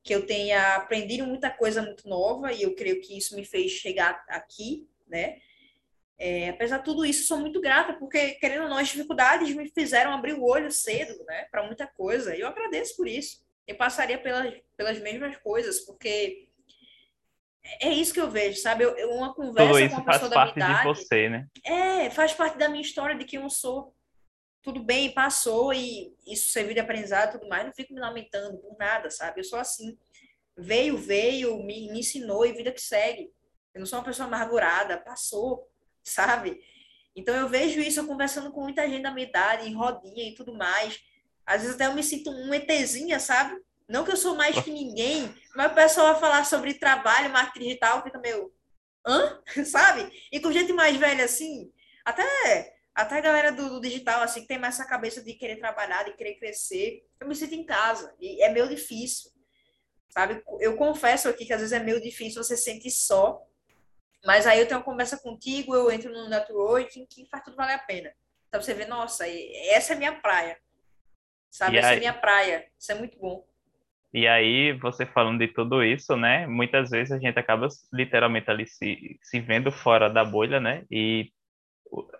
[0.02, 3.70] que eu tenha aprendido muita coisa muito nova, e eu creio que isso me fez
[3.72, 5.38] chegar aqui, né?
[6.18, 9.68] É, apesar de tudo isso, sou muito grata, porque, querendo ou não, as dificuldades me
[9.68, 12.36] fizeram abrir o olho cedo, né, para muita coisa.
[12.36, 13.44] E eu agradeço por isso.
[13.66, 16.48] Eu passaria pelas, pelas mesmas coisas, porque
[17.80, 18.84] é isso que eu vejo, sabe?
[18.84, 21.48] Eu, uma conversa Tudo isso com uma faz parte de você, né?
[21.64, 23.94] É, faz parte da minha história, de quem eu sou.
[24.62, 27.64] Tudo bem, passou e isso serviu de aprendizado e tudo mais.
[27.64, 29.40] Não fico me lamentando por nada, sabe?
[29.40, 29.96] Eu sou assim.
[30.56, 33.30] Veio, veio, me, me ensinou e vida que segue.
[33.74, 35.68] Eu não sou uma pessoa amargurada, passou,
[36.02, 36.60] sabe?
[37.16, 40.34] Então eu vejo isso eu conversando com muita gente da minha idade, em rodinha e
[40.34, 41.00] tudo mais.
[41.46, 43.60] Às vezes até eu me sinto um ETzinha, sabe?
[43.88, 47.66] Não que eu sou mais que ninguém, mas o pessoal vai falar sobre trabalho, marketing
[47.66, 48.52] digital, fica meio.
[49.06, 49.42] hã?
[49.64, 50.10] Sabe?
[50.32, 51.70] E com gente mais velha assim,
[52.04, 55.56] até, até a galera do, do, digital, assim, que tem mais essa cabeça de querer
[55.56, 58.14] trabalhar, de querer crescer, eu me sinto em casa.
[58.20, 59.30] E é meio difícil.
[60.08, 60.42] Sabe?
[60.60, 63.42] Eu confesso aqui que às vezes é meio difícil você se sentir só.
[64.24, 67.74] Mas aí eu tenho uma conversa contigo, eu entro no networking que faz tudo valer
[67.74, 68.14] a pena.
[68.48, 70.58] Então você vê, nossa, essa é minha praia.
[71.50, 71.76] Sabe?
[71.76, 71.96] E essa é aí...
[71.96, 72.70] é minha praia.
[72.78, 73.44] Isso é muito bom.
[74.14, 76.46] E aí, você falando de tudo isso, né?
[76.46, 80.84] Muitas vezes a gente acaba literalmente ali se, se vendo fora da bolha, né?
[80.88, 81.32] E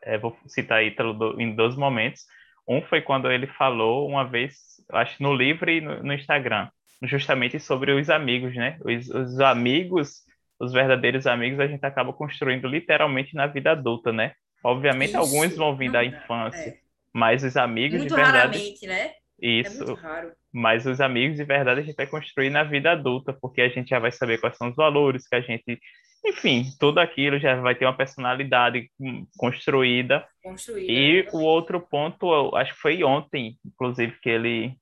[0.03, 2.27] é, vou citar Ítalo em dois momentos.
[2.67, 6.69] Um foi quando ele falou uma vez, acho no livro e no, no Instagram,
[7.05, 8.77] justamente sobre os amigos, né?
[8.85, 10.23] Os, os, amigos,
[10.59, 14.33] os verdadeiros amigos, a gente acaba construindo literalmente na vida adulta, né?
[14.65, 15.19] Obviamente, Isso.
[15.19, 16.79] alguns vão vir da infância, é.
[17.13, 18.59] mas os amigos Muito de verdade.
[18.59, 19.13] Raramente, né?
[19.45, 19.83] Isso.
[19.83, 20.33] É muito raro.
[20.51, 23.91] Mas os amigos de verdade a gente vai construir na vida adulta, porque a gente
[23.91, 25.79] já vai saber quais são os valores que a gente.
[26.25, 28.89] Enfim, tudo aquilo já vai ter uma personalidade
[29.37, 30.27] construída.
[30.43, 34.75] construída e é o outro ponto, acho que foi ontem, inclusive, que ele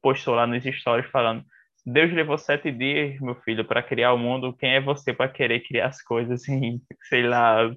[0.00, 1.44] postou lá nos stories falando.
[1.84, 4.56] Deus levou sete dias, meu filho, para criar o mundo.
[4.56, 7.68] Quem é você para querer criar as coisas em, sei lá,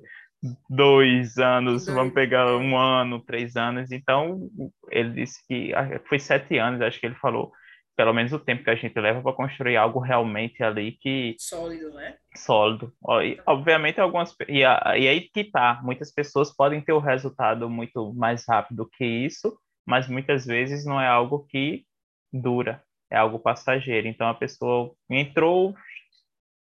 [0.69, 3.91] dois anos, vamos pegar um ano, três anos.
[3.91, 4.49] Então,
[4.91, 7.51] ele disse que ah, foi sete anos, acho que ele falou,
[7.95, 11.35] pelo menos o tempo que a gente leva para construir algo realmente ali que.
[11.39, 12.15] Sólido, né?
[12.35, 12.93] Sólido.
[13.23, 14.35] E, obviamente, algumas.
[14.47, 19.05] E, e aí que tá, muitas pessoas podem ter o resultado muito mais rápido que
[19.05, 21.85] isso, mas muitas vezes não é algo que
[22.33, 24.07] dura, é algo passageiro.
[24.07, 25.73] Então, a pessoa entrou,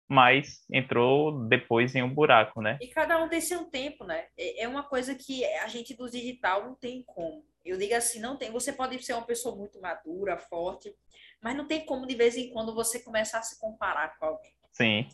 [0.08, 2.78] mas entrou depois em um buraco, né?
[2.82, 4.26] E cada um tem seu tempo, né?
[4.38, 7.44] É, é uma coisa que a gente do digital não tem como.
[7.64, 8.52] Eu digo assim, não tem.
[8.52, 10.94] Você pode ser uma pessoa muito madura, forte,
[11.42, 14.52] mas não tem como de vez em quando você começar a se comparar com alguém.
[14.72, 15.08] Sim.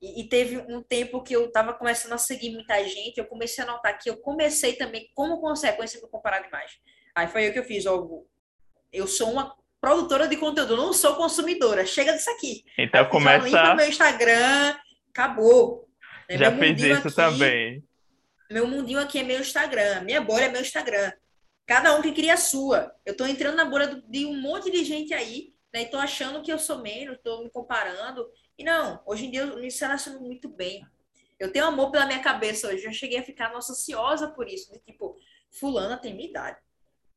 [0.00, 3.62] E, e teve um tempo que eu estava começando a seguir muita gente, eu comecei
[3.62, 6.78] a notar que eu comecei também, como consequência, me comparar demais.
[7.14, 8.06] Aí foi o que eu fiz, ó,
[8.92, 11.86] eu sou uma produtora de conteúdo, não sou consumidora.
[11.86, 12.64] Chega disso aqui.
[12.78, 13.62] Então começa.
[13.64, 14.74] No meu Instagram,
[15.10, 15.88] Acabou.
[16.28, 16.38] Né?
[16.38, 17.84] Já fiz isso aqui, também.
[18.50, 20.02] Meu mundinho aqui é meu Instagram.
[20.02, 21.12] Minha bolha é meu Instagram.
[21.66, 22.92] Cada um que cria a sua.
[23.04, 25.82] Eu tô entrando na bolha de um monte de gente aí, né?
[25.82, 28.26] E tô achando que eu sou menos, tô me comparando.
[28.58, 30.84] E não, hoje em dia eu me relaciono muito bem.
[31.38, 32.84] Eu tenho amor pela minha cabeça hoje.
[32.84, 34.72] Eu cheguei a ficar, nossa, ansiosa por isso.
[34.72, 35.16] De, tipo,
[35.50, 36.58] fulana tem minha idade.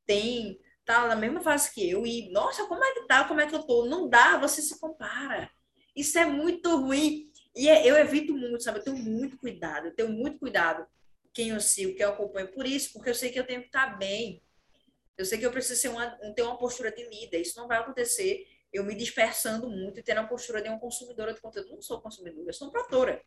[0.05, 2.05] Tem, tá na mesma fase que eu.
[2.05, 3.25] E, nossa, como é que tá?
[3.27, 3.86] Como é que eu tô?
[3.86, 5.49] Não dá, você se compara.
[5.95, 7.31] Isso é muito ruim.
[7.55, 8.79] E é, eu evito muito, sabe?
[8.79, 9.88] Eu tenho muito cuidado.
[9.88, 10.86] Eu tenho muito cuidado
[11.34, 12.51] quem eu sigo, quem eu acompanho.
[12.51, 14.41] Por isso, porque eu sei que eu tenho que estar bem.
[15.17, 17.41] Eu sei que eu preciso ser uma, ter uma postura de líder.
[17.41, 21.31] Isso não vai acontecer eu me dispersando muito e tendo a postura de uma consumidora
[21.31, 21.69] de conteúdo.
[21.69, 23.23] Eu não sou consumidora, eu sou produtora.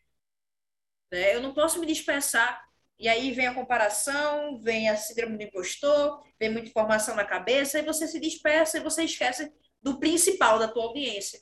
[1.11, 1.37] Né?
[1.37, 2.67] Eu não posso me dispersar.
[2.99, 7.79] E aí vem a comparação, vem a síndrome do impostor, vem muita informação na cabeça,
[7.79, 11.41] e você se dispersa e você esquece do principal da tua audiência.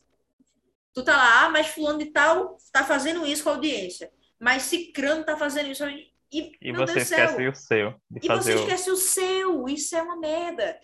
[0.92, 4.12] Tu tá lá, ah, mas fulano de tal tá fazendo isso com a audiência.
[4.38, 5.84] Mas Cicrano tá fazendo isso.
[6.32, 7.94] E, e você esquece céu, o seu.
[8.22, 8.58] e você o...
[8.58, 9.68] esquece o seu.
[9.68, 10.78] Isso é uma merda.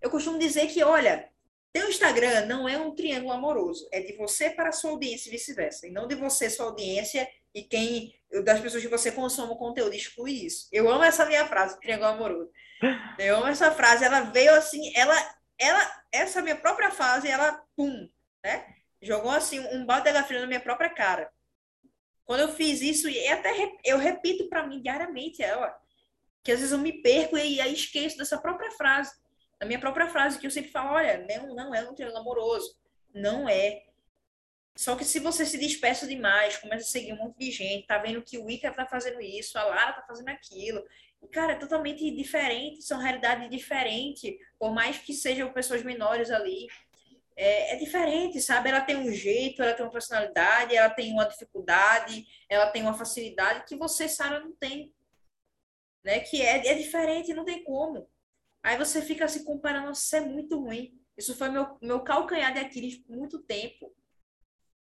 [0.00, 1.28] Eu costumo dizer que, olha,
[1.72, 3.88] teu Instagram não é um triângulo amoroso.
[3.92, 5.86] É de você para a sua audiência e vice-versa.
[5.86, 9.94] E não de você, sua audiência e quem das pessoas que você consome o conteúdo
[9.94, 10.68] exclui isso.
[10.72, 12.50] Eu amo essa minha frase, triângulo amoroso.
[13.18, 15.14] Eu amo essa frase, ela veio assim, ela,
[15.58, 18.08] ela, essa minha própria frase, ela, pum,
[18.44, 18.66] né?
[19.00, 21.30] Jogou assim um balde de gasolina na minha própria cara.
[22.24, 23.52] Quando eu fiz isso, e até
[23.84, 25.76] eu repito para mim diariamente ela,
[26.42, 29.12] que às vezes eu me perco e aí esqueço dessa própria frase,
[29.60, 32.76] da minha própria frase, que eu sempre falo, olha, não, não é um triângulo amoroso,
[33.14, 33.83] não é.
[34.76, 37.96] Só que se você se dispersa demais, começa a seguir um monte de gente, tá
[37.98, 40.84] vendo que o Ika tá fazendo isso, a Lara tá fazendo aquilo.
[41.22, 46.66] E, cara, é totalmente diferente, são realidades diferentes, por mais que sejam pessoas menores ali.
[47.36, 48.68] É, é, diferente, sabe?
[48.68, 52.94] Ela tem um jeito, ela tem uma personalidade, ela tem uma dificuldade, ela tem uma
[52.94, 54.94] facilidade que você, Sara, não tem.
[56.04, 56.20] Né?
[56.20, 58.08] Que é, é diferente, não tem como.
[58.62, 60.96] Aí você fica se comparando, isso é muito ruim.
[61.16, 63.92] Isso foi meu, meu calcanhar de Aquiles por muito tempo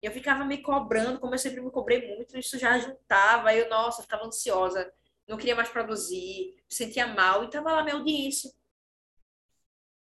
[0.02, 4.02] eu ficava me cobrando, como eu sempre me cobrei muito, isso já juntava, eu, nossa,
[4.02, 4.90] ficava ansiosa,
[5.28, 8.50] não queria mais produzir, sentia mal, e tava lá minha audiência.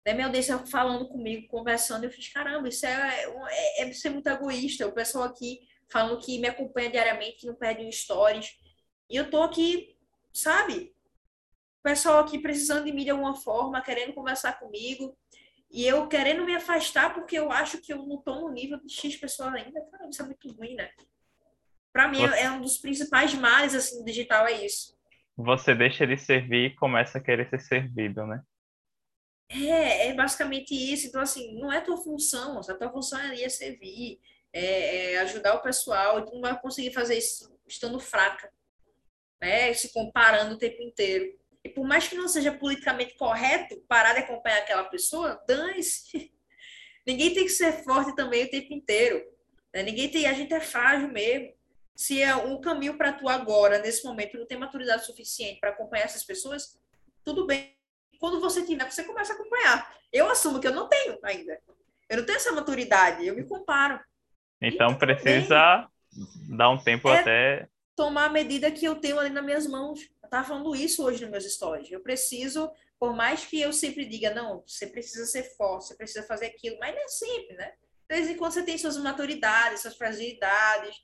[0.04, 4.26] Né, minha audiência falando comigo, conversando, eu fiz, caramba, isso é, é, é ser muito
[4.28, 8.56] egoísta, o pessoal aqui falando que me acompanha diariamente, que não perde um stories,
[9.10, 9.96] e eu tô aqui,
[10.32, 10.94] sabe?
[11.78, 15.16] O pessoal aqui precisando de mim de alguma forma, querendo conversar comigo,
[15.72, 18.92] e eu querendo me afastar porque eu acho que eu não estou no nível de
[18.92, 19.80] X pessoas ainda.
[19.90, 20.90] Cara, isso é muito ruim, né?
[21.90, 22.40] Para mim, Você...
[22.40, 24.94] é um dos principais males assim, do digital, é isso.
[25.34, 28.42] Você deixa de servir e começa a querer ser servido, né?
[29.48, 31.06] É, é basicamente isso.
[31.06, 32.58] Então, assim, não é tua função.
[32.58, 34.20] A tua função é servir,
[34.52, 36.18] é, é ajudar o pessoal.
[36.18, 38.52] E tu não vai conseguir fazer isso estando fraca,
[39.40, 39.72] né?
[39.72, 41.38] Se comparando o tempo inteiro.
[41.64, 46.32] E por mais que não seja politicamente correto parar de acompanhar aquela pessoa, dane-se.
[47.06, 49.24] Ninguém tem que ser forte também o tempo inteiro.
[49.72, 49.82] Né?
[49.82, 51.52] Ninguém tem, a gente é frágil mesmo.
[51.94, 56.04] Se é um caminho para tu agora, nesse momento, não tem maturidade suficiente para acompanhar
[56.04, 56.78] essas pessoas,
[57.24, 57.76] tudo bem.
[58.18, 59.94] Quando você tiver, você começa a acompanhar.
[60.12, 61.60] Eu assumo que eu não tenho ainda.
[62.08, 64.00] Eu não tenho essa maturidade, eu me comparo.
[64.60, 66.56] Então precisa bem.
[66.56, 70.00] dar um tempo é até tomar a medida que eu tenho ali nas minhas mãos
[70.32, 71.90] estava falando isso hoje nos meus stories.
[71.90, 76.26] Eu preciso, por mais que eu sempre diga, não, você precisa ser forte, você precisa
[76.26, 77.74] fazer aquilo, mas não é sempre, né?
[78.08, 80.96] De vez em quando você tem suas maturidades, suas fragilidades,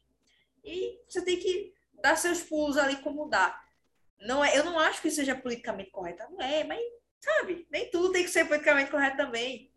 [0.65, 3.63] e você tem que dar seus pulos ali como dá.
[4.21, 6.81] Não é, eu não acho que seja politicamente correto, não é, mas,
[7.21, 9.71] sabe, nem tudo tem que ser politicamente correto também.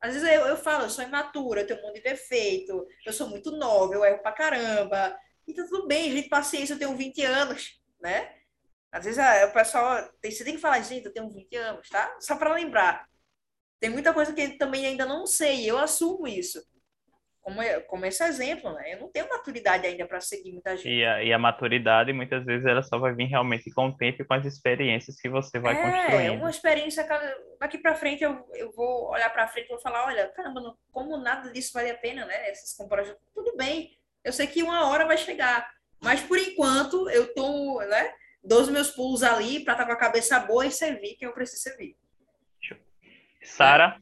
[0.00, 3.12] Às vezes eu, eu falo, eu sou imatura, eu tenho um monte de defeito, eu
[3.12, 6.96] sou muito nova, eu erro pra caramba, e tá tudo bem, gente, paciência, eu tenho
[6.96, 8.35] 20 anos, né?
[8.96, 12.16] Às vezes o pessoal tem, você tem que falar, gente, eu tenho 20 anos, tá?
[12.18, 13.06] Só para lembrar.
[13.78, 16.64] Tem muita coisa que também ainda não sei, eu assumo isso.
[17.42, 18.94] Como, como esse exemplo, né?
[18.94, 20.88] Eu não tenho maturidade ainda para seguir muita gente.
[20.88, 24.22] E a, e a, maturidade, muitas vezes, ela só vai vir realmente com o tempo
[24.22, 26.32] e com as experiências que você vai é, construindo.
[26.32, 27.06] É, uma experiência,
[27.60, 31.18] daqui para frente eu, eu vou olhar para frente e vou falar, olha, caramba, como
[31.18, 32.48] nada disso vale a pena, né?
[32.48, 33.90] Essas comparações, tudo bem.
[34.24, 35.70] Eu sei que uma hora vai chegar.
[36.00, 38.10] Mas, por enquanto, eu tô, né?
[38.46, 41.26] Dou os meus pulos ali para estar tá com a cabeça boa e servir quem
[41.26, 41.96] eu preciso servir.
[43.42, 43.98] Sara,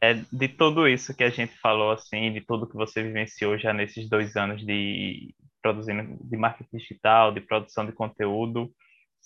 [0.00, 3.72] é, de tudo isso que a gente falou, assim, de tudo que você vivenciou já
[3.72, 8.72] nesses dois anos de produzindo de marketing digital, de produção de conteúdo,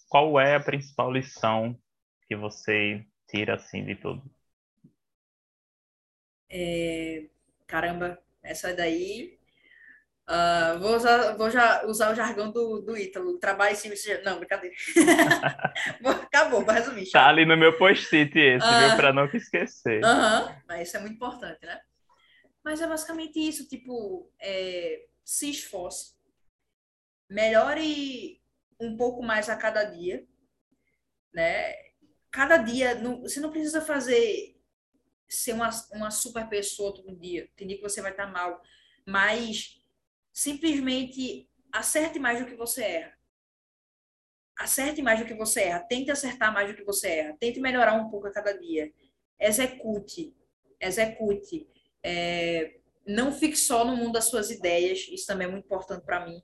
[0.09, 1.79] qual é a principal lição
[2.27, 4.23] que você tira, assim, de tudo?
[6.49, 7.27] É,
[7.67, 9.39] caramba, essa daí
[10.31, 13.37] Uh, vou, usar, vou já usar o jargão do, do Ítalo.
[13.41, 14.21] Trabalho em cima.
[14.25, 14.77] Não, brincadeira.
[16.23, 17.11] Acabou, vou resumir.
[17.11, 18.97] Tá ali no meu post-it esse, uh, viu?
[18.97, 20.05] Pra não esquecer.
[20.05, 20.63] Aham, uh -huh.
[20.69, 21.81] mas isso é muito importante, né?
[22.63, 26.15] Mas é basicamente isso, tipo, é, se esforce,
[27.29, 28.41] melhore
[28.79, 30.25] um pouco mais a cada dia,
[31.35, 31.75] né?
[32.31, 34.57] Cada dia, não, você não precisa fazer
[35.29, 38.63] ser uma, uma super pessoa todo dia, tem dia que você vai estar mal,
[39.05, 39.80] mas
[40.33, 43.19] simplesmente acerte mais do que você erra.
[44.59, 47.95] Acerte mais do que você erra, tente acertar mais do que você erra, tente melhorar
[47.95, 48.93] um pouco a cada dia.
[49.39, 50.37] Execute,
[50.79, 51.67] execute.
[52.03, 56.27] É, não fique só no mundo das suas ideias, isso também é muito importante para
[56.27, 56.43] mim.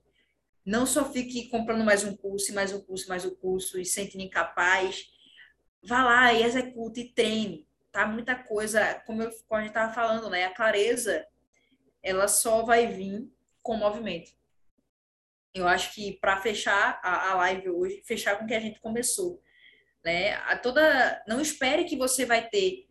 [0.65, 4.25] Não só fique comprando mais um curso, mais um curso, mais um curso e sentindo
[4.25, 5.07] incapaz.
[5.85, 8.07] Vá lá e execute e treine, tá?
[8.07, 10.45] Muita coisa, como, eu, como a gente estava falando, né?
[10.45, 11.25] A clareza,
[12.03, 13.31] ela só vai vir
[13.67, 14.31] com movimento.
[15.53, 18.81] Eu acho que para fechar a, a live hoje, fechar com o que a gente
[18.81, 19.43] começou,
[20.05, 20.35] né?
[20.35, 22.89] A toda, não espere que você vai ter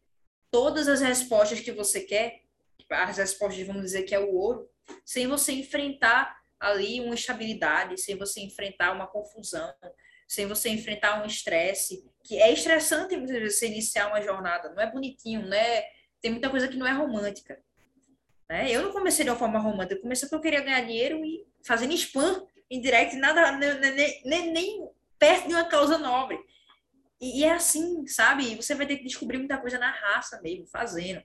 [0.51, 2.41] todas as respostas que você quer,
[2.89, 4.69] as respostas, vamos dizer que é o ouro,
[5.05, 9.73] sem você enfrentar ali uma estabilidade, sem você enfrentar uma confusão,
[10.28, 15.47] sem você enfrentar um estresse, que é estressante você iniciar uma jornada, não é bonitinho,
[15.47, 15.84] né?
[16.19, 17.63] Tem muita coisa que não é romântica.
[18.50, 18.72] Né?
[18.72, 21.46] Eu não comecei de uma forma romântica, eu comecei porque eu queria ganhar dinheiro e
[21.64, 26.39] fazendo spam em direct, nada, nem, nem, nem perto de uma causa nobre.
[27.20, 28.56] E, e, é assim, sabe?
[28.56, 31.24] Você vai ter que descobrir muita coisa na raça mesmo, fazendo.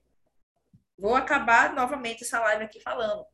[0.98, 3.26] Vou acabar novamente essa live aqui falando.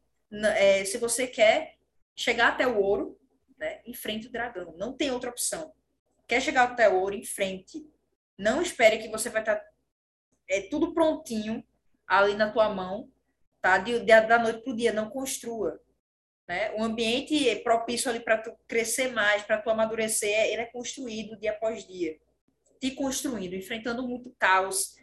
[0.57, 1.77] É, se você quer
[2.15, 3.19] chegar até o ouro,
[3.59, 4.75] né, enfrente o dragão.
[4.77, 5.73] Não tem outra opção.
[6.27, 7.89] Quer chegar até o ouro, enfrente.
[8.39, 9.67] Não espere que você vai estar tá,
[10.49, 11.65] é, tudo prontinho
[12.07, 13.11] ali na tua mão
[13.67, 13.79] tá?
[13.79, 15.81] De, de, da noite para o dia, não construa.
[16.49, 16.73] Né?
[16.77, 21.51] O ambiente propício ali para tu crescer mais, para tu amadurecer, ele é construído dia
[21.51, 22.17] após dia.
[22.81, 24.95] Te construindo, enfrentando muito caos,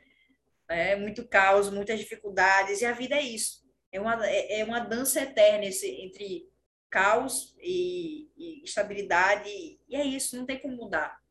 [0.70, 0.96] né?
[0.96, 3.62] muito caos, muitas dificuldades, e a vida é isso.
[3.92, 6.48] É uma, é, é uma dança eterna esse, entre
[6.90, 11.22] caos e, e estabilidade, e é isso, não tem como mudar.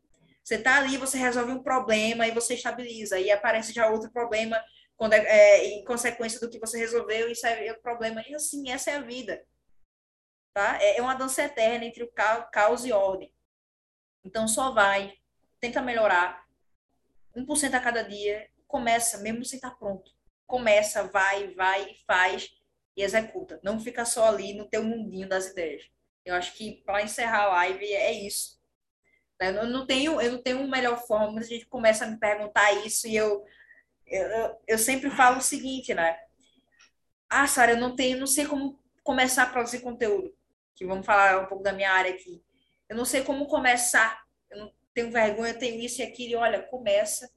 [0.44, 4.60] Você está ali, você resolve um problema e você estabiliza, e aparece já outro problema
[4.96, 8.22] quando é, é, em consequência do que você resolveu, isso é o problema.
[8.28, 9.44] E assim, essa é a vida.
[10.54, 10.78] Tá?
[10.80, 13.34] É, é uma dança eterna entre o caos e ordem.
[14.24, 15.14] Então, só vai,
[15.60, 16.46] tenta melhorar,
[17.36, 20.10] 1% a cada dia, começa, mesmo sem estar pronto.
[20.46, 22.50] Começa, vai, vai, faz
[22.96, 23.60] e executa.
[23.62, 25.90] Não fica só ali no teu mundinho das ideias.
[26.24, 28.60] Eu acho que para encerrar a live é isso.
[29.40, 31.32] Eu não tenho, eu não tenho melhor forma.
[31.32, 33.44] Muita gente começa a me perguntar isso e eu
[34.12, 36.18] eu, eu sempre falo o seguinte, né?
[37.28, 40.34] Ah, Sara, eu não tenho, não sei como começar a produzir conteúdo.
[40.74, 42.42] Que vamos falar um pouco da minha área aqui.
[42.88, 44.22] Eu não sei como começar.
[44.50, 46.32] Eu não tenho vergonha, eu tenho isso e aquilo.
[46.32, 47.30] E olha, começa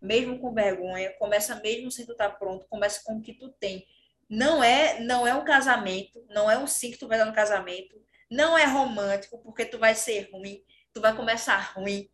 [0.00, 3.50] mesmo com vergonha, começa mesmo sem tu estar tá pronto, começa com o que tu
[3.50, 3.86] tem.
[4.28, 7.32] Não é, não é um casamento, não é um sim que tu vai dar no
[7.32, 12.10] casamento, não é romântico, porque tu vai ser ruim, tu vai começar ruim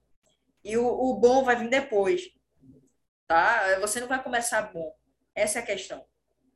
[0.63, 2.29] e o, o bom vai vir depois
[3.29, 3.79] tá?
[3.81, 4.93] Você não vai começar bom.
[5.35, 6.05] Essa é a questão.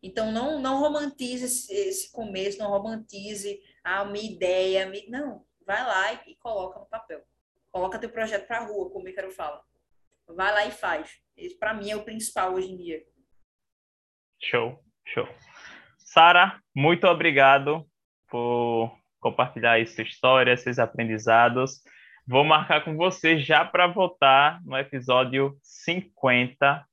[0.03, 4.87] Então, não, não romantize esse, esse começo, não romantize a minha ideia.
[4.87, 5.07] Me...
[5.09, 7.23] Não, vai lá e, e, coloca no papel.
[7.70, 9.62] Coloca teu projeto para a rua, como o Ícaro fala.
[10.27, 11.20] Vai lá e faz.
[11.61, 13.03] Para mim, é o principal hoje em dia.
[14.43, 15.29] Show, show.
[15.99, 17.89] Sara, muito obrigado
[18.29, 21.83] por compartilhar aí sua história, seus aprendizados.
[22.27, 26.87] Vou marcar com você já para votar no episódio 50.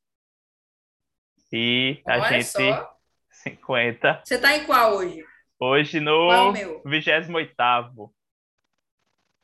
[1.52, 2.46] E a Olha gente.
[2.46, 3.00] Só.
[3.44, 4.22] 50.
[4.26, 5.24] Você tá em qual hoje?
[5.60, 6.52] Hoje no
[6.86, 7.32] 28.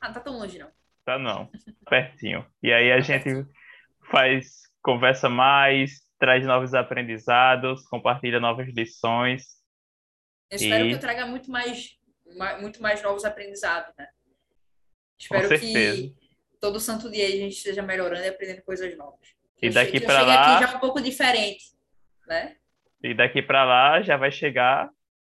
[0.00, 0.70] Ah, não tá tão longe, não.
[1.04, 1.50] Tá não.
[1.88, 2.44] Pertinho.
[2.62, 3.46] E aí a gente
[4.10, 9.56] faz, conversa mais, traz novos aprendizados, compartilha novas lições.
[10.50, 10.88] Eu espero e...
[10.90, 11.96] que eu traga muito mais,
[12.60, 14.08] muito mais novos aprendizados, né?
[15.18, 16.14] Espero que
[16.60, 19.34] todo santo dia a gente esteja melhorando e aprendendo coisas novas.
[19.60, 20.56] E daqui para lá.
[20.56, 21.64] aqui já um pouco diferente,
[22.26, 22.56] né?
[23.02, 24.90] E daqui para lá já vai chegar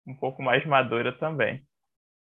[0.07, 1.65] um pouco mais madura também.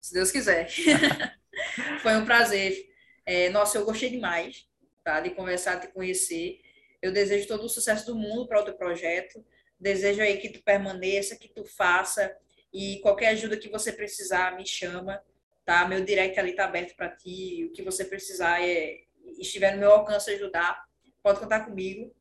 [0.00, 0.68] Se Deus quiser.
[2.02, 2.76] Foi um prazer.
[3.24, 4.68] É, nossa, eu gostei demais
[5.02, 6.60] tá, de conversar, de conhecer.
[7.00, 9.44] Eu desejo todo o sucesso do mundo para o teu projeto.
[9.78, 12.34] Desejo aí que tu permaneça, que tu faça.
[12.72, 15.22] E qualquer ajuda que você precisar, me chama
[15.66, 15.86] tá?
[15.86, 19.00] Meu direct ali tá aberto para ti, o que você precisar é
[19.38, 20.86] estiver no meu alcance ajudar,
[21.22, 22.14] pode contar comigo.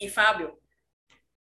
[0.00, 0.58] E Fábio,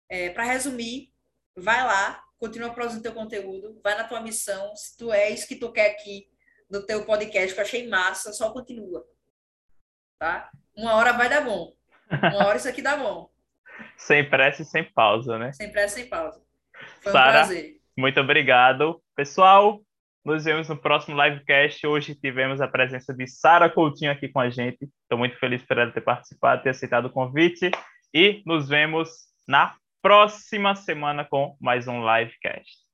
[0.07, 1.11] é, para resumir,
[1.55, 4.75] vai lá, continua produzindo teu conteúdo, vai na tua missão.
[4.75, 6.29] Se tu é isso que tu quer aqui
[6.69, 9.03] no teu podcast, que eu achei massa, só continua.
[10.19, 10.51] Tá?
[10.77, 11.73] Uma hora vai dar bom.
[12.11, 13.31] Uma hora isso aqui dá bom.
[13.97, 15.51] sem pressa e sem pausa, né?
[15.53, 16.41] Sem pressa e sem pausa.
[17.01, 17.81] Foi Sarah, um prazer.
[17.97, 19.01] Muito obrigado.
[19.15, 19.81] Pessoal,
[20.29, 21.85] nos vemos no próximo livecast.
[21.87, 24.87] Hoje tivemos a presença de Sara Coutinho aqui com a gente.
[25.01, 27.71] Estou muito feliz por ela ter participado, ter aceitado o convite.
[28.13, 29.09] E nos vemos
[29.47, 32.88] na próxima semana com mais um livecast.